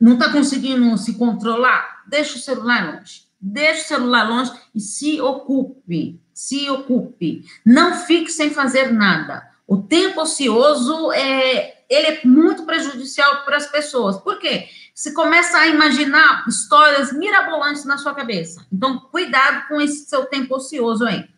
não 0.00 0.14
está 0.14 0.30
conseguindo 0.30 0.96
se 0.96 1.14
controlar, 1.14 2.04
deixa 2.08 2.36
o 2.36 2.40
celular 2.40 2.94
longe. 2.94 3.28
Deixa 3.42 3.84
o 3.84 3.88
celular 3.88 4.28
longe 4.28 4.52
e 4.74 4.80
se 4.80 5.20
ocupe, 5.20 6.20
se 6.34 6.68
ocupe. 6.68 7.44
Não 7.64 7.94
fique 7.94 8.30
sem 8.30 8.50
fazer 8.50 8.92
nada. 8.92 9.48
O 9.66 9.78
tempo 9.78 10.20
ocioso 10.20 11.10
é, 11.12 11.84
ele 11.88 12.06
é 12.06 12.20
muito 12.24 12.64
prejudicial 12.64 13.44
para 13.44 13.56
as 13.56 13.66
pessoas. 13.66 14.18
Por 14.18 14.38
quê? 14.38 14.68
Você 14.94 15.12
começa 15.12 15.58
a 15.58 15.66
imaginar 15.66 16.44
histórias 16.48 17.12
mirabolantes 17.12 17.84
na 17.84 17.98
sua 17.98 18.14
cabeça. 18.14 18.66
Então, 18.72 18.98
cuidado 18.98 19.68
com 19.68 19.80
esse 19.80 20.06
seu 20.06 20.26
tempo 20.26 20.56
ocioso 20.56 21.04
aí. 21.04 21.28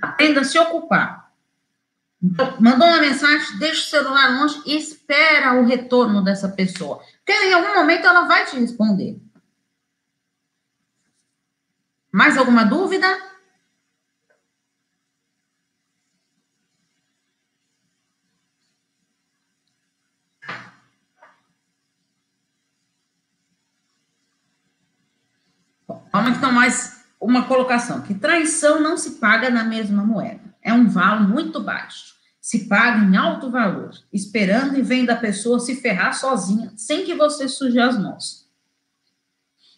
Aprenda 0.00 0.40
a 0.40 0.44
se 0.44 0.58
ocupar. 0.58 1.32
Então, 2.22 2.56
mandou 2.60 2.88
uma 2.88 3.00
mensagem, 3.00 3.58
deixa 3.58 3.82
o 3.82 3.90
celular 3.90 4.40
longe 4.40 4.60
e 4.66 4.76
espera 4.76 5.54
o 5.54 5.64
retorno 5.64 6.22
dessa 6.22 6.48
pessoa. 6.48 7.00
Porque 7.24 7.32
em 7.32 7.52
algum 7.52 7.74
momento 7.74 8.06
ela 8.06 8.22
vai 8.22 8.44
te 8.46 8.58
responder. 8.58 9.20
Mais 12.10 12.36
alguma 12.36 12.64
dúvida? 12.64 13.06
Vamos 26.16 26.38
então 26.38 26.50
mais 26.50 27.04
uma 27.20 27.46
colocação, 27.46 28.00
que 28.00 28.14
traição 28.14 28.80
não 28.80 28.96
se 28.96 29.16
paga 29.16 29.50
na 29.50 29.62
mesma 29.62 30.02
moeda. 30.02 30.40
É 30.62 30.72
um 30.72 30.88
valor 30.88 31.28
muito 31.28 31.62
baixo. 31.62 32.14
Se 32.40 32.66
paga 32.66 33.04
em 33.04 33.14
alto 33.18 33.50
valor, 33.50 33.90
esperando 34.10 34.78
e 34.78 34.82
vendo 34.82 35.10
a 35.10 35.16
pessoa 35.16 35.60
se 35.60 35.76
ferrar 35.76 36.18
sozinha, 36.18 36.72
sem 36.74 37.04
que 37.04 37.14
você 37.14 37.46
suje 37.46 37.78
as 37.78 37.98
mãos. 37.98 38.48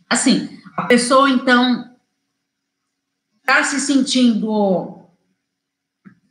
Assim, 0.09 0.49
a 0.77 0.83
pessoa 0.85 1.29
então 1.29 1.93
está 3.41 3.65
se 3.65 3.81
sentindo, 3.81 5.03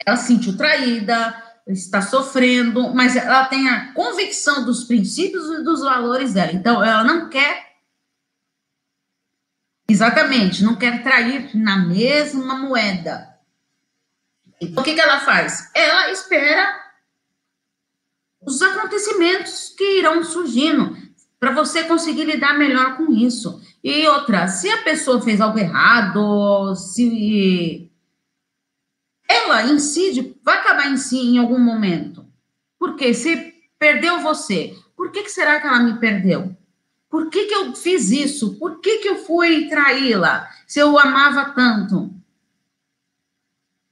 ela 0.05 0.15
se 0.15 0.27
sentiu 0.27 0.55
traída, 0.55 1.35
está 1.67 2.01
sofrendo, 2.01 2.93
mas 2.95 3.17
ela 3.17 3.43
tem 3.47 3.67
a 3.67 3.91
convicção 3.91 4.63
dos 4.63 4.85
princípios 4.85 5.49
e 5.49 5.63
dos 5.65 5.81
valores 5.81 6.33
dela. 6.33 6.53
Então, 6.53 6.81
ela 6.81 7.03
não 7.03 7.27
quer 7.29 7.66
Exatamente, 9.89 10.63
não 10.63 10.75
quer 10.75 11.01
trair 11.01 11.55
na 11.55 11.77
mesma 11.77 12.55
moeda. 12.55 13.37
Então, 14.59 14.81
o 14.81 14.85
que, 14.85 14.93
que 14.93 14.99
ela 14.99 15.19
faz? 15.19 15.71
Ela 15.73 16.11
espera 16.11 16.87
os 18.41 18.61
acontecimentos 18.61 19.73
que 19.77 19.99
irão 19.99 20.23
surgindo 20.23 20.97
para 21.39 21.51
você 21.51 21.83
conseguir 21.83 22.25
lidar 22.25 22.57
melhor 22.57 22.97
com 22.97 23.11
isso. 23.13 23.61
E 23.83 24.07
outra, 24.07 24.47
se 24.47 24.69
a 24.69 24.83
pessoa 24.83 25.21
fez 25.21 25.39
algo 25.39 25.59
errado, 25.59 26.75
se 26.75 27.89
ela 29.29 29.63
incide, 29.63 30.35
vai 30.43 30.57
acabar 30.57 30.91
em 30.91 30.97
si 30.97 31.17
em 31.17 31.37
algum 31.37 31.59
momento. 31.59 32.25
Porque 32.79 33.13
se 33.13 33.53
perdeu 33.77 34.19
você, 34.19 34.75
por 34.95 35.11
que, 35.11 35.23
que 35.23 35.29
será 35.29 35.59
que 35.59 35.67
ela 35.67 35.79
me 35.79 35.99
perdeu? 35.99 36.55
Por 37.09 37.29
que, 37.29 37.45
que 37.45 37.53
eu 37.53 37.75
fiz 37.75 38.11
isso? 38.11 38.55
Por 38.55 38.79
que, 38.81 38.99
que 38.99 39.07
eu 39.07 39.23
fui 39.23 39.69
traí-la? 39.69 40.49
Se 40.67 40.79
eu 40.79 40.97
amava 40.99 41.51
tanto. 41.51 42.13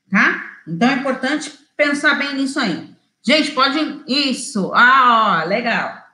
Tá? 0.10 0.60
Então 0.68 0.90
é 0.90 0.94
importante 0.94 1.52
pensar 1.76 2.16
bem 2.16 2.36
nisso 2.36 2.60
aí. 2.60 2.94
Gente, 3.22 3.52
pode. 3.52 4.04
Isso. 4.08 4.72
Ah, 4.74 5.44
ó, 5.44 5.48
legal. 5.48 6.06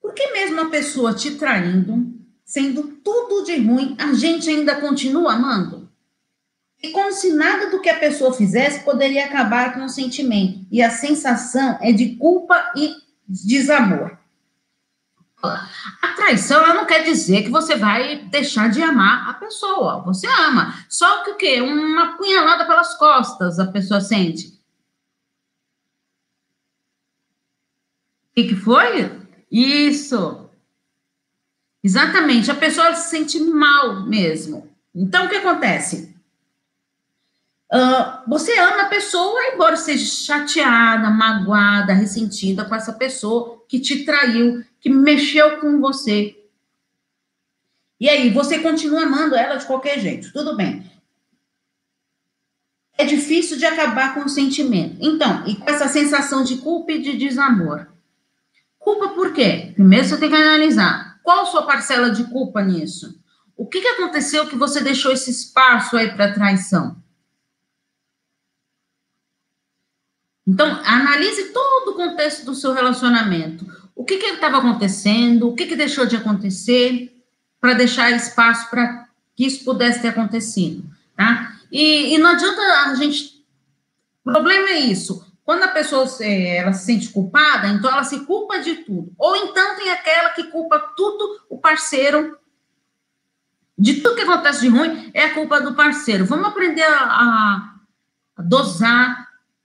Por 0.00 0.14
que 0.14 0.32
mesmo 0.32 0.60
a 0.60 0.70
pessoa 0.70 1.14
te 1.14 1.34
traindo, 1.36 2.14
sendo 2.44 2.82
tudo 3.04 3.44
de 3.44 3.56
ruim, 3.56 3.96
a 3.98 4.12
gente 4.12 4.48
ainda 4.48 4.80
continua 4.80 5.34
amando? 5.34 5.90
E 6.82 6.90
como 6.90 7.12
se 7.12 7.32
nada 7.32 7.70
do 7.70 7.80
que 7.80 7.88
a 7.88 7.98
pessoa 7.98 8.34
fizesse 8.34 8.84
poderia 8.84 9.24
acabar 9.24 9.74
com 9.74 9.84
o 9.84 9.88
sentimento. 9.88 10.66
E 10.70 10.82
a 10.82 10.90
sensação 10.90 11.78
é 11.80 11.92
de 11.92 12.16
culpa 12.16 12.72
e 12.76 12.94
desamor. 13.26 14.18
A 15.42 16.08
traição 16.16 16.62
ela 16.62 16.74
não 16.74 16.86
quer 16.86 17.04
dizer 17.04 17.42
que 17.42 17.50
você 17.50 17.76
vai 17.76 18.16
deixar 18.16 18.70
de 18.70 18.82
amar 18.82 19.28
a 19.28 19.34
pessoa. 19.34 20.02
Você 20.02 20.26
ama. 20.26 20.74
Só 20.88 21.22
que 21.22 21.30
o 21.30 21.36
quê? 21.36 21.60
Uma 21.60 22.16
punhalada 22.16 22.64
pelas 22.64 22.96
costas 22.96 23.58
a 23.58 23.66
pessoa 23.66 24.00
sente. 24.00 24.48
O 28.30 28.34
que, 28.34 28.48
que 28.48 28.56
foi? 28.56 29.20
Isso. 29.50 30.48
Exatamente. 31.82 32.50
A 32.50 32.54
pessoa 32.54 32.94
se 32.94 33.10
sente 33.10 33.38
mal 33.38 34.06
mesmo. 34.06 34.74
Então, 34.94 35.26
o 35.26 35.28
que 35.28 35.36
acontece? 35.36 36.13
Uh, 37.72 38.28
você 38.28 38.56
ama 38.58 38.82
a 38.82 38.88
pessoa, 38.88 39.52
embora 39.52 39.76
seja 39.76 40.04
chateada, 40.04 41.10
magoada, 41.10 41.92
ressentida 41.92 42.64
com 42.64 42.74
essa 42.74 42.92
pessoa 42.92 43.64
que 43.68 43.80
te 43.80 44.04
traiu, 44.04 44.64
que 44.80 44.88
mexeu 44.88 45.58
com 45.58 45.80
você. 45.80 46.36
E 47.98 48.08
aí, 48.08 48.30
você 48.30 48.58
continua 48.58 49.02
amando 49.02 49.34
ela 49.34 49.56
de 49.56 49.66
qualquer 49.66 49.98
jeito, 49.98 50.32
tudo 50.32 50.56
bem. 50.56 50.90
É 52.96 53.04
difícil 53.04 53.56
de 53.56 53.66
acabar 53.66 54.14
com 54.14 54.20
o 54.20 54.28
sentimento. 54.28 54.96
Então, 55.00 55.44
e 55.46 55.56
com 55.56 55.68
essa 55.68 55.88
sensação 55.88 56.44
de 56.44 56.58
culpa 56.58 56.92
e 56.92 57.02
de 57.02 57.16
desamor. 57.16 57.88
Culpa 58.78 59.08
por 59.08 59.32
quê? 59.32 59.72
Primeiro 59.74 60.06
você 60.06 60.16
tem 60.16 60.28
que 60.28 60.36
analisar 60.36 61.18
qual 61.24 61.46
sua 61.46 61.62
parcela 61.62 62.10
de 62.10 62.24
culpa 62.24 62.62
nisso. 62.62 63.18
O 63.56 63.66
que, 63.66 63.80
que 63.80 63.88
aconteceu 63.88 64.46
que 64.46 64.56
você 64.56 64.80
deixou 64.80 65.10
esse 65.10 65.30
espaço 65.30 65.96
aí 65.96 66.12
para 66.12 66.34
traição? 66.34 67.02
Então, 70.46 70.80
analise 70.84 71.52
todo 71.52 71.92
o 71.92 71.94
contexto 71.94 72.44
do 72.44 72.54
seu 72.54 72.72
relacionamento. 72.72 73.66
O 73.94 74.04
que 74.04 74.14
estava 74.14 74.58
acontecendo, 74.58 75.48
o 75.48 75.54
que 75.54 75.66
que 75.66 75.76
deixou 75.76 76.04
de 76.04 76.16
acontecer, 76.16 77.14
para 77.60 77.74
deixar 77.74 78.10
espaço 78.10 78.68
para 78.68 79.08
que 79.34 79.46
isso 79.46 79.64
pudesse 79.64 80.02
ter 80.02 80.08
acontecido, 80.08 80.84
tá? 81.16 81.56
E, 81.72 82.14
e, 82.14 82.18
não 82.18 82.30
adianta 82.30 82.60
a 82.60 82.94
gente... 82.94 83.42
O 84.24 84.30
problema 84.30 84.68
é 84.68 84.80
isso. 84.80 85.24
Quando 85.44 85.62
a 85.64 85.68
pessoa 85.68 86.06
é, 86.20 86.58
ela 86.58 86.72
se 86.72 86.86
sente 86.86 87.08
culpada, 87.08 87.68
então 87.68 87.90
ela 87.90 88.04
se 88.04 88.20
culpa 88.20 88.58
de 88.58 88.76
tudo. 88.76 89.12
Ou 89.18 89.36
então 89.36 89.76
tem 89.76 89.90
aquela 89.90 90.30
que 90.30 90.44
culpa 90.44 90.78
tudo 90.96 91.40
o 91.48 91.58
parceiro 91.58 92.38
de 93.76 94.00
tudo 94.00 94.14
que 94.14 94.22
acontece 94.22 94.60
de 94.60 94.68
ruim 94.68 95.10
é 95.12 95.24
a 95.24 95.34
culpa 95.34 95.60
do 95.60 95.74
parceiro. 95.74 96.24
Vamos 96.24 96.46
aprender 96.46 96.84
a, 96.84 97.74
a 98.36 98.42
dosar 98.42 99.23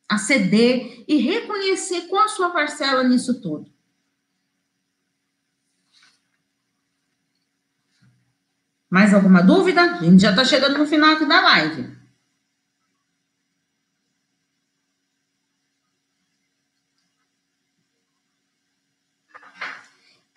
a 0.10 0.18
ceder 0.18 1.06
e 1.08 1.18
reconhecer 1.18 2.08
qual 2.08 2.26
a 2.26 2.28
sua 2.28 2.50
parcela 2.50 3.04
nisso 3.04 3.40
tudo. 3.40 3.72
Mais 8.90 9.14
alguma 9.14 9.44
dúvida? 9.44 9.84
A 9.84 10.04
gente 10.04 10.24
já 10.24 10.32
está 10.32 10.44
chegando 10.44 10.80
no 10.80 10.88
final 10.88 11.12
aqui 11.12 11.26
da 11.26 11.40
live. 11.42 12.00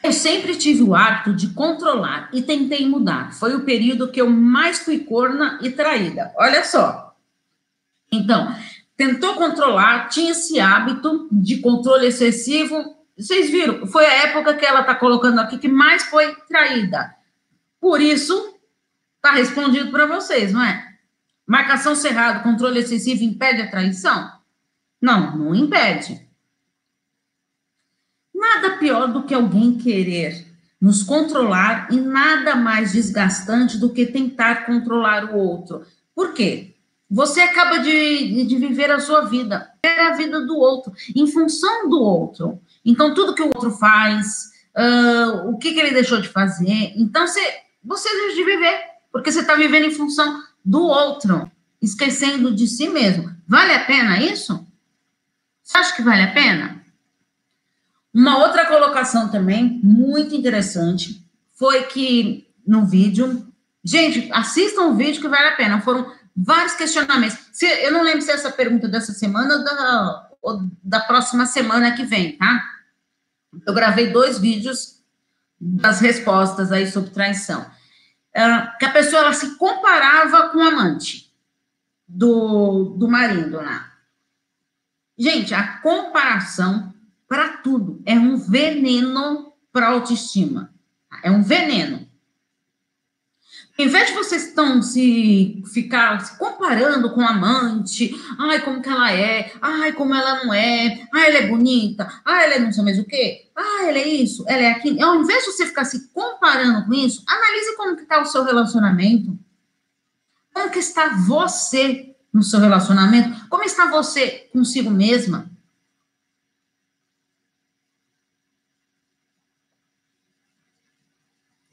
Eu 0.03 0.13
sempre 0.13 0.57
tive 0.57 0.83
o 0.83 0.95
hábito 0.95 1.33
de 1.33 1.55
controlar 1.55 2.29
e 2.33 2.43
tentei 2.43 2.87
mudar. 2.87 3.33
Foi 3.33 3.55
o 3.55 3.65
período 3.65 4.11
que 4.11 4.21
eu 4.21 4.29
mais 4.29 4.81
fui 4.81 4.99
corna 4.99 5.59
e 5.63 5.71
traída. 5.71 6.35
Olha 6.37 6.65
só. 6.65 7.17
Então, 8.11 8.55
tentou 8.97 9.35
controlar, 9.35 10.09
tinha 10.09 10.33
esse 10.33 10.61
hábito 10.61 11.29
de 11.31 11.61
controle 11.61 12.07
excessivo. 12.07 12.97
Vocês 13.17 13.51
viram? 13.51 13.87
Foi 13.87 14.05
a 14.05 14.29
época 14.29 14.55
que 14.55 14.65
ela 14.65 14.81
está 14.81 14.95
colocando 14.95 15.41
aqui 15.41 15.59
que 15.59 15.69
mais 15.69 16.05
foi 16.05 16.35
traída. 16.49 17.15
Por 17.81 18.01
isso, 18.01 18.55
está 19.17 19.33
respondido 19.33 19.91
para 19.91 20.07
vocês, 20.07 20.53
não 20.53 20.63
é? 20.63 20.93
Marcação 21.47 21.95
cerrada, 21.95 22.41
controle 22.41 22.81
excessivo 22.81 23.25
impede 23.25 23.63
a 23.63 23.71
traição? 23.71 24.31
Não, 25.01 25.37
não 25.37 25.55
impede. 25.55 26.29
Nada 28.35 28.77
pior 28.79 29.09
do 29.09 29.25
que 29.25 29.35
alguém 29.35 29.77
querer 29.77 30.47
nos 30.81 31.03
controlar 31.03 31.89
e 31.93 31.97
nada 32.01 32.57
mais 32.57 32.93
desgastante 32.93 33.79
do 33.79 33.93
que 33.93 34.07
tentar 34.07 34.67
controlar 34.67 35.33
o 35.33 35.37
outro. 35.37 35.87
Por 36.15 36.35
quê? 36.35 36.72
Você 37.12 37.42
acaba 37.42 37.77
de, 37.77 38.42
de 38.44 38.57
viver 38.57 38.90
a 38.90 38.98
sua 38.98 39.27
vida, 39.27 39.70
é 39.85 40.07
a 40.07 40.14
vida 40.14 40.46
do 40.46 40.57
outro, 40.57 40.94
em 41.14 41.27
função 41.27 41.87
do 41.87 42.01
outro. 42.01 42.59
Então, 42.83 43.12
tudo 43.12 43.35
que 43.35 43.42
o 43.42 43.48
outro 43.48 43.70
faz, 43.70 44.51
uh, 44.75 45.51
o 45.51 45.59
que, 45.59 45.75
que, 45.75 45.81
ele 45.81 45.90
deixou 45.90 46.22
de 46.22 46.29
fazer. 46.29 46.94
Então, 46.96 47.27
você, 47.27 47.40
você 47.85 48.09
deixa 48.09 48.37
de 48.37 48.44
viver, 48.44 48.81
porque 49.12 49.31
você 49.31 49.40
está 49.40 49.55
vivendo 49.55 49.85
em 49.85 49.90
função 49.90 50.42
do 50.64 50.81
outro, 50.81 51.51
esquecendo 51.83 52.51
de 52.51 52.66
si 52.66 52.88
mesmo. 52.88 53.31
Vale 53.46 53.75
a 53.75 53.85
pena 53.85 54.18
isso? 54.18 54.66
Você 55.62 55.77
acha 55.77 55.94
que 55.94 56.01
vale 56.01 56.22
a 56.22 56.33
pena? 56.33 56.83
Uma 58.14 58.38
outra 58.38 58.64
colocação 58.64 59.29
também, 59.29 59.79
muito 59.85 60.35
interessante, 60.35 61.22
foi 61.59 61.83
que 61.83 62.48
no 62.66 62.87
vídeo. 62.87 63.46
Gente, 63.85 64.33
assistam 64.33 64.87
o 64.87 64.94
vídeo 64.94 65.20
que 65.20 65.29
vale 65.29 65.48
a 65.48 65.57
pena. 65.57 65.83
Foram 65.83 66.22
vários 66.37 66.75
questionamentos. 66.75 67.38
Se, 67.53 67.66
eu 67.66 67.92
não 67.92 68.03
lembro 68.03 68.23
se 68.23 68.31
é 68.31 68.35
essa 68.35 68.51
pergunta 68.51 68.88
dessa 68.88 69.12
semana 69.12 69.55
ou 69.55 69.64
da, 69.64 70.31
ou 70.42 70.71
da 70.83 71.01
próxima 71.01 71.47
semana 71.47 71.95
que 71.95 72.05
vem, 72.05 72.37
tá? 72.37 72.62
Eu 73.66 73.75
gravei 73.75 74.11
dois 74.11 74.38
vídeos 74.38 75.03
das 75.61 76.01
respostas 76.01 76.73
aí 76.73 76.90
sobre 76.90 77.11
traição. 77.11 77.62
Uh, 77.62 78.79
que 78.79 78.87
a 78.87 78.92
pessoa 78.92 79.23
ela 79.23 79.33
se 79.33 79.57
comparava 79.57 80.49
com 80.49 80.59
o 80.59 80.62
amante 80.62 81.33
do, 82.09 82.97
do 82.99 83.09
marido 83.09 83.57
lá. 83.57 83.92
Gente, 85.18 85.55
a 85.55 85.79
comparação 85.79 86.92
para 87.29 87.57
tudo. 87.59 88.03
É 88.05 88.14
um 88.14 88.37
veneno 88.37 89.53
para 89.73 89.88
autoestima. 89.88 90.73
É 91.23 91.31
um 91.31 91.42
veneno. 91.42 92.07
Em 93.79 93.89
vez 93.89 94.09
de 94.09 94.15
vocês 94.15 94.49
estão 94.49 94.83
se 94.83 95.63
ficar 95.73 96.21
se 96.21 96.39
comparando 96.39 97.11
com 97.13 97.23
a 97.23 97.31
amante, 97.31 98.15
ai, 98.39 98.61
como 98.61 98.83
que 98.83 98.89
ela 98.89 99.13
é, 99.13 99.51
ai, 99.61 99.93
como 99.93 100.15
ela 100.15 100.45
não 100.45 100.53
é, 100.53 101.07
ai, 101.13 101.29
ela 101.29 101.39
é 101.39 101.49
bonita, 101.49 102.07
ai, 102.25 102.45
ela 102.45 102.55
é 102.55 102.59
não 102.59 102.71
sei 102.71 102.85
mais 102.85 102.99
o 102.99 103.05
quê, 103.05 103.51
ai, 103.57 103.89
ela 103.89 103.99
é 103.99 104.09
isso, 104.09 104.45
ela 104.47 104.63
é 104.63 104.71
aquilo. 104.73 105.03
Ao 105.03 105.17
invés 105.17 105.45
de 105.45 105.53
você 105.53 105.67
ficar 105.67 105.85
se 105.85 106.09
comparando 106.13 106.85
com 106.85 106.93
isso, 106.93 107.25
analise 107.27 107.77
como 107.77 107.97
que 107.97 108.03
está 108.03 108.21
o 108.21 108.27
seu 108.27 108.45
relacionamento. 108.45 109.39
Como 110.53 110.71
que 110.71 110.79
está 110.79 111.17
você 111.17 112.15
no 112.33 112.43
seu 112.43 112.61
relacionamento? 112.61 113.49
Como 113.49 113.65
está 113.65 113.87
você 113.87 114.51
consigo 114.53 114.91
mesma? 114.91 115.51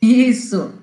Isso. 0.02 0.74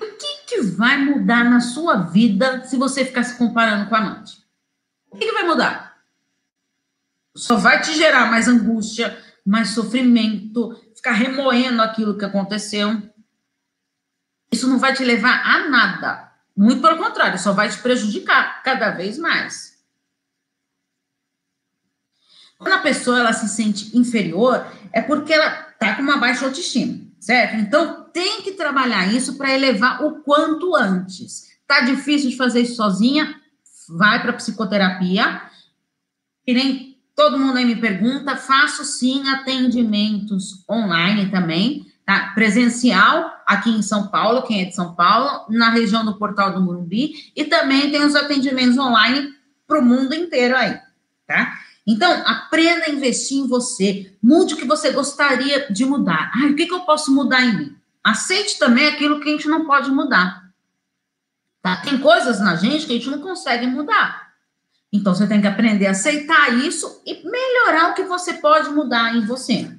O 0.00 0.06
que, 0.18 0.44
que 0.46 0.55
vai 0.74 0.98
mudar 0.98 1.44
na 1.44 1.60
sua 1.60 1.96
vida 1.96 2.64
se 2.64 2.76
você 2.76 3.04
ficar 3.04 3.22
se 3.22 3.36
comparando 3.36 3.88
com 3.88 3.94
a 3.94 3.98
amante? 3.98 4.44
O 5.10 5.16
que, 5.16 5.26
que 5.26 5.32
vai 5.32 5.44
mudar? 5.44 5.96
Só 7.34 7.56
vai 7.56 7.80
te 7.80 7.94
gerar 7.94 8.30
mais 8.30 8.48
angústia, 8.48 9.16
mais 9.44 9.70
sofrimento, 9.70 10.74
ficar 10.94 11.12
remoendo 11.12 11.82
aquilo 11.82 12.18
que 12.18 12.24
aconteceu. 12.24 13.02
Isso 14.50 14.68
não 14.68 14.78
vai 14.78 14.94
te 14.94 15.04
levar 15.04 15.42
a 15.44 15.68
nada. 15.68 16.32
Muito 16.56 16.80
pelo 16.80 16.96
contrário, 16.96 17.38
só 17.38 17.52
vai 17.52 17.68
te 17.68 17.78
prejudicar 17.78 18.62
cada 18.62 18.90
vez 18.90 19.18
mais. 19.18 19.76
Quando 22.58 22.72
a 22.72 22.78
pessoa 22.78 23.20
ela 23.20 23.32
se 23.32 23.48
sente 23.48 23.96
inferior, 23.96 24.66
é 24.92 25.02
porque 25.02 25.32
ela 25.32 25.68
está 25.70 25.94
com 25.94 26.02
uma 26.02 26.16
baixa 26.16 26.46
autoestima, 26.46 27.06
certo? 27.20 27.56
Então, 27.56 28.05
tem 28.16 28.40
que 28.40 28.52
trabalhar 28.52 29.12
isso 29.12 29.36
para 29.36 29.52
elevar 29.52 30.02
o 30.02 30.22
quanto 30.22 30.74
antes. 30.74 31.50
Tá 31.68 31.82
difícil 31.82 32.30
de 32.30 32.36
fazer 32.38 32.62
isso 32.62 32.76
sozinha? 32.76 33.38
Vai 33.90 34.22
para 34.22 34.32
psicoterapia. 34.32 35.42
E 36.46 36.54
nem 36.54 36.98
todo 37.14 37.38
mundo 37.38 37.58
aí 37.58 37.66
me 37.66 37.76
pergunta, 37.76 38.34
faço 38.34 38.86
sim 38.86 39.28
atendimentos 39.28 40.64
online 40.66 41.30
também, 41.30 41.92
tá? 42.06 42.32
Presencial 42.34 43.34
aqui 43.46 43.68
em 43.68 43.82
São 43.82 44.08
Paulo, 44.08 44.44
quem 44.44 44.62
é 44.62 44.64
de 44.64 44.74
São 44.74 44.94
Paulo, 44.94 45.44
na 45.50 45.68
região 45.68 46.02
do 46.02 46.16
Portal 46.16 46.54
do 46.54 46.62
Murumbi, 46.62 47.12
e 47.36 47.44
também 47.44 47.90
tem 47.90 48.02
os 48.02 48.14
atendimentos 48.14 48.78
online 48.78 49.34
para 49.66 49.78
o 49.78 49.84
mundo 49.84 50.14
inteiro 50.14 50.56
aí, 50.56 50.80
tá? 51.26 51.52
Então, 51.86 52.10
aprenda 52.26 52.86
a 52.86 52.90
investir 52.90 53.36
em 53.36 53.46
você. 53.46 54.10
Mude 54.22 54.54
o 54.54 54.56
que 54.56 54.64
você 54.64 54.90
gostaria 54.90 55.70
de 55.70 55.84
mudar. 55.84 56.32
Ah, 56.34 56.46
o 56.46 56.54
que, 56.54 56.64
que 56.64 56.72
eu 56.72 56.80
posso 56.80 57.14
mudar 57.14 57.44
em 57.44 57.58
mim? 57.58 57.76
Aceite 58.06 58.56
também 58.56 58.86
aquilo 58.86 59.18
que 59.18 59.28
a 59.28 59.32
gente 59.32 59.48
não 59.48 59.66
pode 59.66 59.90
mudar. 59.90 60.48
Tá? 61.60 61.78
Tem 61.78 61.98
coisas 61.98 62.38
na 62.38 62.54
gente 62.54 62.86
que 62.86 62.92
a 62.92 62.94
gente 62.94 63.10
não 63.10 63.20
consegue 63.20 63.66
mudar. 63.66 64.32
Então, 64.92 65.12
você 65.12 65.26
tem 65.26 65.40
que 65.40 65.46
aprender 65.48 65.88
a 65.88 65.90
aceitar 65.90 66.54
isso 66.54 67.02
e 67.04 67.28
melhorar 67.28 67.90
o 67.90 67.94
que 67.94 68.04
você 68.04 68.34
pode 68.34 68.70
mudar 68.70 69.16
em 69.16 69.26
você. 69.26 69.76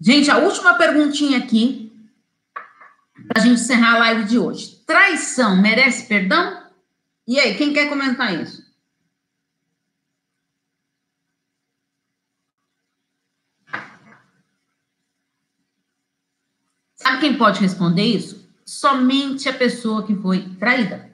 Gente, 0.00 0.30
a 0.30 0.38
última 0.38 0.72
perguntinha 0.78 1.36
aqui, 1.36 1.92
para 3.28 3.42
a 3.42 3.44
gente 3.44 3.60
encerrar 3.60 3.96
a 3.96 3.98
live 3.98 4.24
de 4.24 4.38
hoje. 4.38 4.82
Traição 4.86 5.60
merece 5.60 6.08
perdão? 6.08 6.66
E 7.28 7.38
aí, 7.38 7.58
quem 7.58 7.74
quer 7.74 7.90
comentar 7.90 8.40
isso? 8.40 8.62
Sabe 17.02 17.11
quem 17.22 17.38
pode 17.38 17.60
responder 17.60 18.02
isso? 18.02 18.44
Somente 18.66 19.48
a 19.48 19.52
pessoa 19.52 20.04
que 20.04 20.14
foi 20.16 20.40
traída. 20.58 21.08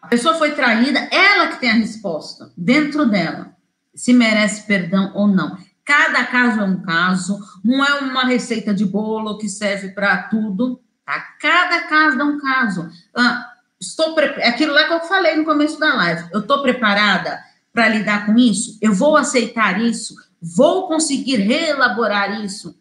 A 0.00 0.06
pessoa 0.06 0.36
foi 0.36 0.52
traída, 0.52 1.00
ela 1.10 1.48
que 1.48 1.60
tem 1.60 1.70
a 1.70 1.74
resposta 1.74 2.52
dentro 2.56 3.06
dela, 3.06 3.54
se 3.92 4.12
merece 4.12 4.66
perdão 4.66 5.10
ou 5.14 5.26
não. 5.26 5.58
Cada 5.84 6.24
caso 6.24 6.60
é 6.60 6.64
um 6.64 6.80
caso, 6.80 7.40
não 7.64 7.84
é 7.84 8.00
uma 8.00 8.24
receita 8.24 8.72
de 8.72 8.84
bolo 8.84 9.36
que 9.36 9.48
serve 9.48 9.88
para 9.88 10.28
tudo, 10.28 10.80
tá? 11.04 11.20
Cada 11.40 11.82
caso 11.88 12.20
é 12.20 12.24
um 12.24 12.38
caso. 12.38 12.88
Ah, 13.12 13.50
Estou 13.80 14.14
pre... 14.14 14.26
É 14.36 14.50
aquilo 14.50 14.74
lá 14.74 14.84
que 14.84 14.92
eu 14.92 15.00
falei 15.00 15.34
no 15.36 15.44
começo 15.44 15.80
da 15.80 15.94
live. 15.94 16.28
Eu 16.32 16.40
estou 16.40 16.60
preparada 16.60 17.42
para 17.72 17.88
lidar 17.88 18.26
com 18.26 18.36
isso? 18.36 18.78
Eu 18.80 18.92
vou 18.92 19.16
aceitar 19.16 19.80
isso? 19.80 20.14
Vou 20.40 20.86
conseguir 20.86 21.36
reelaborar 21.36 22.44
isso? 22.44 22.78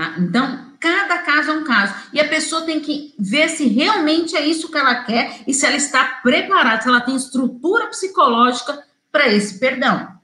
Tá? 0.00 0.14
Então, 0.18 0.76
cada 0.80 1.18
caso 1.18 1.50
é 1.50 1.54
um 1.54 1.64
caso. 1.64 1.94
E 2.12 2.20
a 2.20 2.28
pessoa 2.28 2.64
tem 2.64 2.80
que 2.80 3.14
ver 3.18 3.48
se 3.50 3.66
realmente 3.68 4.36
é 4.36 4.46
isso 4.46 4.70
que 4.70 4.78
ela 4.78 5.04
quer 5.04 5.42
e 5.46 5.52
se 5.52 5.66
ela 5.66 5.76
está 5.76 6.04
preparada, 6.22 6.80
se 6.80 6.88
ela 6.88 7.00
tem 7.00 7.14
estrutura 7.14 7.88
psicológica 7.88 8.82
para 9.12 9.28
esse 9.28 9.58
perdão. 9.58 10.18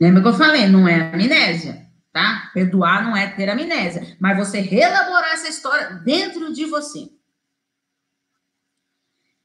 Lembra 0.00 0.22
que 0.22 0.28
eu 0.28 0.34
falei? 0.34 0.66
Não 0.66 0.86
é 0.86 1.12
amnésia 1.12 1.84
tá? 2.14 2.48
Perdoar 2.54 3.02
não 3.02 3.16
é 3.16 3.26
ter 3.26 3.50
amnésia, 3.50 4.16
mas 4.20 4.38
você 4.38 4.60
relaborar 4.60 5.32
essa 5.32 5.48
história 5.48 5.96
dentro 6.04 6.54
de 6.54 6.64
você. 6.64 7.10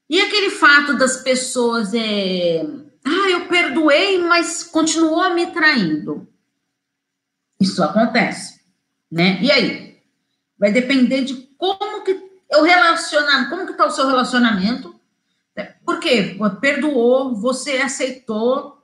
E 0.08 0.20
aquele 0.20 0.50
fato 0.50 0.96
das 0.96 1.16
pessoas 1.16 1.92
é, 1.92 2.64
ah, 3.04 3.28
eu 3.28 3.48
perdoei, 3.48 4.18
mas 4.18 4.62
continuou 4.62 5.34
me 5.34 5.48
traindo. 5.48 6.28
Isso 7.60 7.82
acontece, 7.82 8.59
né? 9.10 9.38
E 9.42 9.50
aí? 9.50 9.98
Vai 10.58 10.72
depender 10.72 11.22
de 11.24 11.48
como 11.56 12.04
que 12.04 12.18
eu 12.50 12.62
relacionar, 12.62 13.48
como 13.48 13.66
que 13.66 13.74
tá 13.74 13.86
o 13.86 13.90
seu 13.90 14.06
relacionamento? 14.06 14.94
Por 15.84 16.00
quê? 16.00 16.36
Perdoou, 16.60 17.34
você 17.34 17.78
aceitou, 17.78 18.82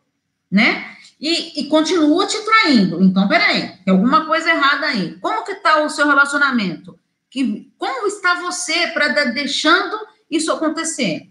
né? 0.51 0.97
e, 1.21 1.61
e 1.61 1.69
continua 1.69 2.27
te 2.27 2.39
traindo. 2.45 3.03
Então, 3.03 3.27
peraí, 3.29 3.73
tem 3.85 3.95
alguma 3.95 4.27
coisa 4.27 4.51
errada 4.51 4.87
aí. 4.87 5.19
Como 5.19 5.45
que 5.45 5.53
está 5.53 5.83
o 5.83 5.89
seu 5.89 6.07
relacionamento? 6.07 6.99
Que, 7.31 7.73
como 7.79 8.07
está 8.07 8.35
você 8.35 8.89
para 8.89 9.09
deixando 9.27 9.97
isso 10.31 10.53
acontecer? 10.53 11.31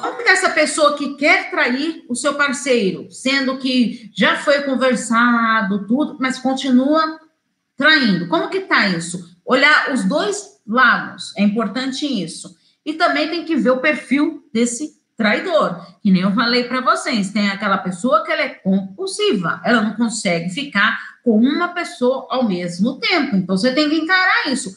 Como 0.00 0.22
que 0.22 0.28
essa 0.28 0.50
pessoa 0.50 0.96
que 0.96 1.16
quer 1.16 1.50
trair 1.50 2.04
o 2.08 2.14
seu 2.14 2.34
parceiro, 2.34 3.10
sendo 3.10 3.58
que 3.58 4.12
já 4.16 4.36
foi 4.36 4.62
conversado, 4.62 5.88
tudo, 5.88 6.16
mas 6.20 6.38
continua 6.38 7.18
traindo? 7.76 8.28
Como 8.28 8.48
que 8.48 8.60
tá 8.60 8.86
isso? 8.88 9.36
Olhar 9.44 9.92
os 9.92 10.04
dois 10.04 10.60
lados, 10.64 11.36
é 11.36 11.42
importante 11.42 12.06
isso. 12.06 12.56
E 12.86 12.94
também 12.94 13.28
tem 13.28 13.44
que 13.44 13.56
ver 13.56 13.70
o 13.70 13.80
perfil 13.80 14.44
desse 14.54 14.96
traidor. 15.16 15.84
Que 16.00 16.12
nem 16.12 16.22
eu 16.22 16.32
falei 16.32 16.62
para 16.64 16.80
vocês, 16.80 17.32
tem 17.32 17.50
aquela 17.50 17.78
pessoa 17.78 18.24
que 18.24 18.30
ela 18.30 18.42
é 18.42 18.50
compulsiva, 18.50 19.60
ela 19.64 19.82
não 19.82 19.96
consegue 19.96 20.48
ficar 20.50 20.96
com 21.24 21.40
uma 21.40 21.68
pessoa 21.74 22.28
ao 22.30 22.46
mesmo 22.46 23.00
tempo. 23.00 23.34
Então 23.34 23.56
você 23.56 23.72
tem 23.72 23.90
que 23.90 23.96
encarar 23.96 24.46
isso. 24.46 24.76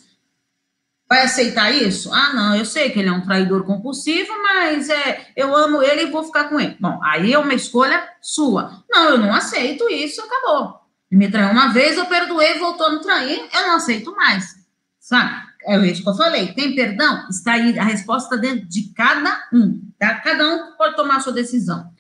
Vai 1.12 1.24
aceitar 1.24 1.70
isso? 1.72 2.10
Ah, 2.14 2.32
não, 2.34 2.56
eu 2.56 2.64
sei 2.64 2.90
que 2.90 2.98
ele 2.98 3.10
é 3.10 3.12
um 3.12 3.20
traidor 3.20 3.66
compulsivo, 3.66 4.32
mas 4.42 4.88
é, 4.88 5.28
eu 5.36 5.54
amo 5.54 5.84
ele 5.84 6.04
e 6.04 6.10
vou 6.10 6.24
ficar 6.24 6.46
com 6.46 6.58
ele. 6.58 6.78
Bom, 6.80 7.02
aí 7.04 7.34
é 7.34 7.38
uma 7.38 7.54
escolha 7.54 8.02
sua. 8.22 8.82
Não, 8.90 9.10
eu 9.10 9.18
não 9.18 9.34
aceito 9.34 9.90
isso, 9.90 10.22
acabou. 10.22 10.80
Ele 11.12 11.20
me 11.20 11.30
traiu 11.30 11.52
uma 11.52 11.68
vez, 11.74 11.98
eu 11.98 12.06
perdoei, 12.06 12.58
voltou 12.58 12.88
a 12.88 12.92
me 12.94 13.02
trair, 13.02 13.46
eu 13.54 13.68
não 13.68 13.76
aceito 13.76 14.16
mais. 14.16 14.56
Sabe? 15.02 15.36
É 15.66 15.78
isso 15.80 16.02
que 16.02 16.08
eu 16.08 16.16
falei. 16.16 16.54
Tem 16.54 16.74
perdão? 16.74 17.28
Está 17.30 17.56
aí, 17.56 17.78
a 17.78 17.84
resposta 17.84 18.38
dentro 18.38 18.66
de 18.70 18.94
cada 18.94 19.50
um, 19.52 19.82
tá? 20.00 20.16
Cada 20.22 20.48
um 20.48 20.78
pode 20.78 20.96
tomar 20.96 21.18
a 21.18 21.20
sua 21.20 21.34
decisão. 21.34 21.92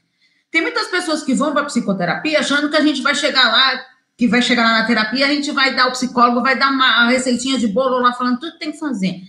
Tem 0.49 0.61
muitas 0.61 0.87
pessoas 0.87 1.21
que 1.21 1.33
vão 1.33 1.51
para 1.51 1.65
psicoterapia 1.65 2.39
achando 2.39 2.69
que 2.69 2.77
a 2.77 2.81
gente 2.81 3.01
vai 3.01 3.13
chegar 3.13 3.43
lá 3.43 3.90
que 4.21 4.27
vai 4.27 4.39
chegar 4.39 4.61
lá 4.65 4.81
na 4.81 4.85
terapia, 4.85 5.25
a 5.25 5.33
gente 5.33 5.49
vai 5.49 5.75
dar 5.75 5.87
o 5.87 5.93
psicólogo, 5.93 6.43
vai 6.43 6.55
dar 6.55 6.69
uma 6.69 7.07
receitinha 7.07 7.57
de 7.57 7.67
bolo 7.67 7.97
lá 7.97 8.13
falando 8.13 8.39
tudo 8.39 8.59
tem 8.59 8.71
que 8.71 8.77
fazer. 8.77 9.19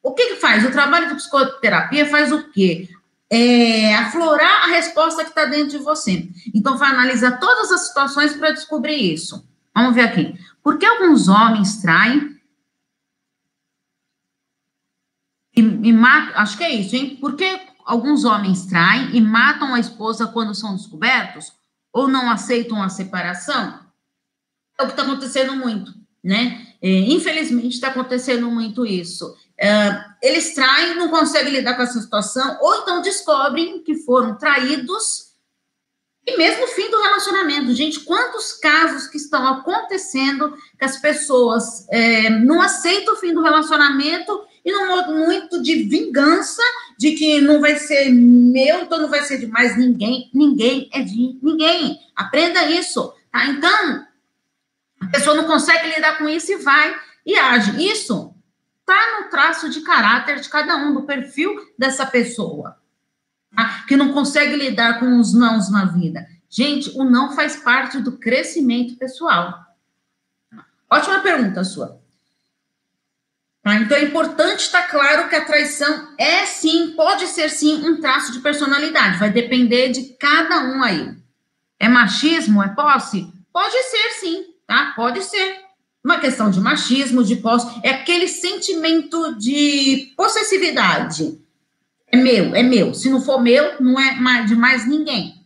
O 0.00 0.14
que 0.14 0.24
que 0.24 0.36
faz? 0.36 0.64
O 0.64 0.70
trabalho 0.70 1.08
de 1.08 1.16
psicoterapia 1.16 2.06
faz 2.06 2.30
o 2.30 2.48
quê? 2.52 2.88
É 3.28 3.92
aflorar 3.96 4.62
a 4.62 4.66
resposta 4.68 5.24
que 5.24 5.30
está 5.30 5.46
dentro 5.46 5.76
de 5.76 5.78
você. 5.78 6.28
Então, 6.54 6.76
vai 6.78 6.90
analisar 6.90 7.40
todas 7.40 7.72
as 7.72 7.88
situações 7.88 8.34
para 8.34 8.52
descobrir 8.52 9.12
isso. 9.12 9.44
Vamos 9.74 9.96
ver 9.96 10.02
aqui. 10.02 10.38
Por 10.62 10.78
que 10.78 10.86
alguns 10.86 11.26
homens 11.26 11.82
traem 11.82 12.40
e, 15.56 15.60
e 15.60 15.92
matam? 15.92 16.40
Acho 16.40 16.56
que 16.56 16.62
é 16.62 16.70
isso, 16.70 16.94
hein? 16.94 17.18
Por 17.20 17.34
que 17.34 17.62
alguns 17.84 18.24
homens 18.24 18.64
traem 18.66 19.10
e 19.12 19.20
matam 19.20 19.74
a 19.74 19.80
esposa 19.80 20.28
quando 20.28 20.54
são 20.54 20.76
descobertos? 20.76 21.52
Ou 21.92 22.06
não 22.06 22.30
aceitam 22.30 22.80
a 22.80 22.88
separação? 22.88 23.85
É 24.78 24.82
o 24.82 24.86
que 24.86 24.92
está 24.92 25.02
acontecendo 25.02 25.54
muito, 25.56 25.92
né? 26.22 26.66
É, 26.82 26.88
infelizmente 26.88 27.74
está 27.74 27.88
acontecendo 27.88 28.50
muito 28.50 28.84
isso. 28.84 29.34
É, 29.58 30.04
eles 30.22 30.54
traem, 30.54 30.96
não 30.96 31.08
conseguem 31.08 31.52
lidar 31.52 31.74
com 31.74 31.82
essa 31.82 32.00
situação, 32.00 32.58
ou 32.60 32.74
então 32.76 33.00
descobrem 33.00 33.82
que 33.82 33.94
foram 33.96 34.36
traídos 34.36 35.26
e 36.26 36.36
mesmo 36.36 36.66
fim 36.66 36.90
do 36.90 37.00
relacionamento. 37.00 37.72
Gente, 37.72 38.00
quantos 38.00 38.52
casos 38.52 39.06
que 39.06 39.16
estão 39.16 39.46
acontecendo 39.46 40.52
que 40.76 40.84
as 40.84 40.96
pessoas 40.96 41.86
é, 41.88 42.28
não 42.28 42.60
aceitam 42.60 43.14
o 43.14 43.16
fim 43.16 43.32
do 43.32 43.42
relacionamento 43.42 44.42
e 44.64 44.72
num 44.72 44.88
modo 44.88 45.14
muito 45.14 45.62
de 45.62 45.84
vingança, 45.84 46.62
de 46.98 47.12
que 47.12 47.40
não 47.40 47.60
vai 47.60 47.76
ser 47.76 48.10
meu, 48.10 48.80
então 48.80 49.00
não 49.00 49.08
vai 49.08 49.22
ser 49.22 49.38
de 49.38 49.46
mais 49.46 49.78
ninguém. 49.78 50.28
Ninguém 50.34 50.90
é 50.92 51.00
de 51.00 51.38
ninguém. 51.40 52.00
Aprenda 52.16 52.68
isso, 52.70 53.14
tá? 53.30 53.46
Então, 53.46 54.05
a 55.00 55.06
pessoa 55.06 55.36
não 55.36 55.44
consegue 55.44 55.94
lidar 55.94 56.18
com 56.18 56.28
isso 56.28 56.52
e 56.52 56.56
vai 56.56 56.98
e 57.24 57.36
age. 57.36 57.84
Isso 57.84 58.34
está 58.80 59.20
no 59.20 59.28
traço 59.28 59.68
de 59.68 59.80
caráter 59.80 60.40
de 60.40 60.48
cada 60.48 60.76
um, 60.76 60.94
do 60.94 61.02
perfil 61.02 61.54
dessa 61.76 62.06
pessoa, 62.06 62.78
tá? 63.54 63.84
que 63.88 63.96
não 63.96 64.12
consegue 64.12 64.54
lidar 64.54 65.00
com 65.00 65.18
os 65.18 65.34
nãos 65.34 65.70
na 65.70 65.84
vida. 65.84 66.26
Gente, 66.48 66.90
o 66.96 67.04
não 67.04 67.34
faz 67.34 67.56
parte 67.56 67.98
do 67.98 68.18
crescimento 68.18 68.96
pessoal. 68.96 69.66
Ótima 70.88 71.18
pergunta 71.18 71.64
sua. 71.64 72.00
Tá? 73.60 73.74
Então 73.74 73.96
é 73.96 74.04
importante 74.04 74.60
estar 74.60 74.86
claro 74.86 75.28
que 75.28 75.34
a 75.34 75.44
traição 75.44 76.14
é 76.16 76.46
sim, 76.46 76.92
pode 76.92 77.26
ser 77.26 77.50
sim 77.50 77.84
um 77.84 78.00
traço 78.00 78.30
de 78.32 78.38
personalidade, 78.38 79.18
vai 79.18 79.30
depender 79.30 79.88
de 79.88 80.16
cada 80.16 80.60
um 80.60 80.84
aí. 80.84 81.12
É 81.78 81.88
machismo? 81.88 82.62
É 82.62 82.68
posse? 82.68 83.32
Pode 83.52 83.82
ser 83.82 84.10
sim, 84.20 84.44
tá? 84.66 84.92
Pode 84.96 85.22
ser. 85.22 85.64
Uma 86.04 86.20
questão 86.20 86.50
de 86.50 86.60
machismo, 86.60 87.24
de 87.24 87.36
posse, 87.36 87.80
é 87.82 87.90
aquele 87.90 88.28
sentimento 88.28 89.34
de 89.34 90.12
possessividade. 90.16 91.40
É 92.06 92.16
meu, 92.16 92.54
é 92.54 92.62
meu. 92.62 92.94
Se 92.94 93.10
não 93.10 93.20
for 93.20 93.42
meu, 93.42 93.80
não 93.80 93.98
é 93.98 94.44
de 94.44 94.54
mais 94.54 94.86
ninguém. 94.86 95.44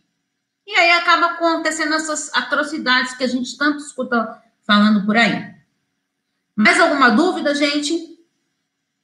E 0.67 0.75
aí 0.75 0.91
acaba 0.91 1.31
acontecendo 1.31 1.93
essas 1.95 2.31
atrocidades 2.33 3.15
que 3.15 3.23
a 3.23 3.27
gente 3.27 3.57
tanto 3.57 3.79
escuta 3.79 4.41
falando 4.65 5.05
por 5.05 5.17
aí. 5.17 5.51
Mais 6.55 6.79
alguma 6.79 7.09
dúvida, 7.09 7.55
gente? 7.55 8.19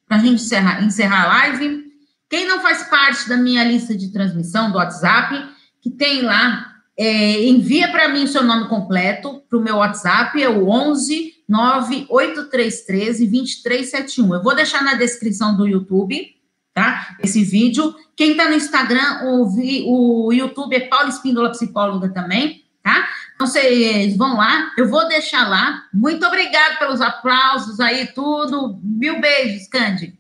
Para 0.08 0.18
a 0.18 0.20
gente 0.20 0.44
encerrar, 0.44 0.84
encerrar 0.84 1.24
a 1.24 1.28
live. 1.28 1.92
Quem 2.30 2.48
não 2.48 2.62
faz 2.62 2.84
parte 2.84 3.28
da 3.28 3.36
minha 3.36 3.64
lista 3.64 3.96
de 3.96 4.12
transmissão 4.12 4.72
do 4.72 4.78
WhatsApp, 4.78 5.50
que 5.82 5.90
tem 5.90 6.22
lá 6.22 6.77
é, 6.98 7.46
envia 7.46 7.90
para 7.90 8.10
mim 8.10 8.24
o 8.24 8.28
seu 8.28 8.44
nome 8.44 8.68
completo 8.68 9.44
para 9.48 9.58
o 9.58 9.62
meu 9.62 9.78
WhatsApp, 9.78 10.42
é 10.42 10.50
o 10.50 10.68
11 10.68 11.36
98313 11.48 13.28
2371. 13.28 14.34
Eu 14.34 14.44
vou 14.44 14.56
deixar 14.56 14.84
na 14.84 14.96
descrição 14.96 15.56
do 15.56 15.68
YouTube, 15.68 16.36
tá? 16.74 17.16
Esse 17.24 17.44
vídeo. 17.44 17.96
Quem 18.16 18.32
está 18.32 18.50
no 18.50 18.56
Instagram, 18.56 19.26
o, 19.26 20.28
o 20.28 20.34
YouTube 20.34 20.76
é 20.76 20.88
Paula 20.88 21.10
Espíndola 21.10 21.52
Psicóloga 21.52 22.10
também, 22.10 22.66
tá? 22.84 23.08
Então, 23.36 23.46
vocês 23.46 24.18
vão 24.18 24.36
lá, 24.36 24.74
eu 24.76 24.90
vou 24.90 25.08
deixar 25.08 25.48
lá. 25.48 25.84
Muito 25.94 26.26
obrigada 26.26 26.78
pelos 26.78 27.00
aplausos 27.00 27.80
aí, 27.80 28.08
tudo. 28.08 28.80
Mil 28.82 29.22
beijos, 29.22 29.68
Candy. 29.68 30.18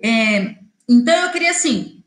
É, 0.00 0.54
então, 0.88 1.14
eu 1.24 1.30
queria, 1.30 1.50
assim, 1.50 2.01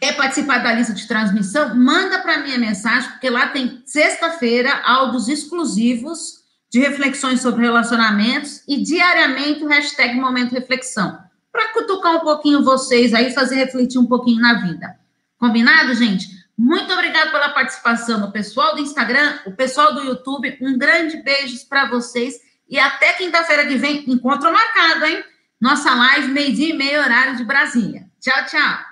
Quer 0.00 0.16
participar 0.16 0.58
da 0.58 0.72
lista 0.72 0.94
de 0.94 1.06
transmissão? 1.08 1.74
Manda 1.74 2.20
para 2.20 2.38
mim 2.38 2.52
a 2.52 2.58
mensagem, 2.58 3.10
porque 3.10 3.28
lá 3.28 3.48
tem 3.48 3.82
sexta-feira 3.84 4.80
áudios 4.84 5.28
exclusivos 5.28 6.38
de 6.70 6.78
reflexões 6.78 7.40
sobre 7.40 7.62
relacionamentos 7.62 8.62
e 8.68 8.82
diariamente 8.82 9.64
o 9.64 9.68
hashtag 9.68 10.14
Momento 10.14 10.52
Reflexão, 10.52 11.18
para 11.50 11.72
cutucar 11.72 12.16
um 12.16 12.20
pouquinho 12.20 12.62
vocês 12.62 13.12
aí, 13.12 13.32
fazer 13.32 13.56
refletir 13.56 13.98
um 13.98 14.06
pouquinho 14.06 14.40
na 14.40 14.62
vida. 14.62 14.96
Combinado, 15.38 15.94
gente? 15.94 16.28
Muito 16.56 16.92
obrigada 16.92 17.30
pela 17.30 17.50
participação 17.50 18.20
do 18.20 18.30
pessoal 18.30 18.74
do 18.74 18.82
Instagram, 18.82 19.38
o 19.46 19.52
pessoal 19.52 19.94
do 19.94 20.02
YouTube. 20.02 20.58
Um 20.60 20.76
grande 20.76 21.16
beijo 21.22 21.56
para 21.68 21.88
vocês 21.88 22.34
e 22.68 22.78
até 22.78 23.14
quinta-feira 23.14 23.66
que 23.66 23.76
vem, 23.76 24.04
encontro 24.10 24.52
marcado, 24.52 25.06
hein? 25.06 25.24
Nossa 25.60 25.94
live, 25.94 26.28
meio-dia 26.28 26.74
e 26.74 26.76
meio, 26.76 27.00
horário 27.00 27.36
de 27.36 27.44
Brasília. 27.44 28.06
Tchau, 28.20 28.44
tchau. 28.46 28.87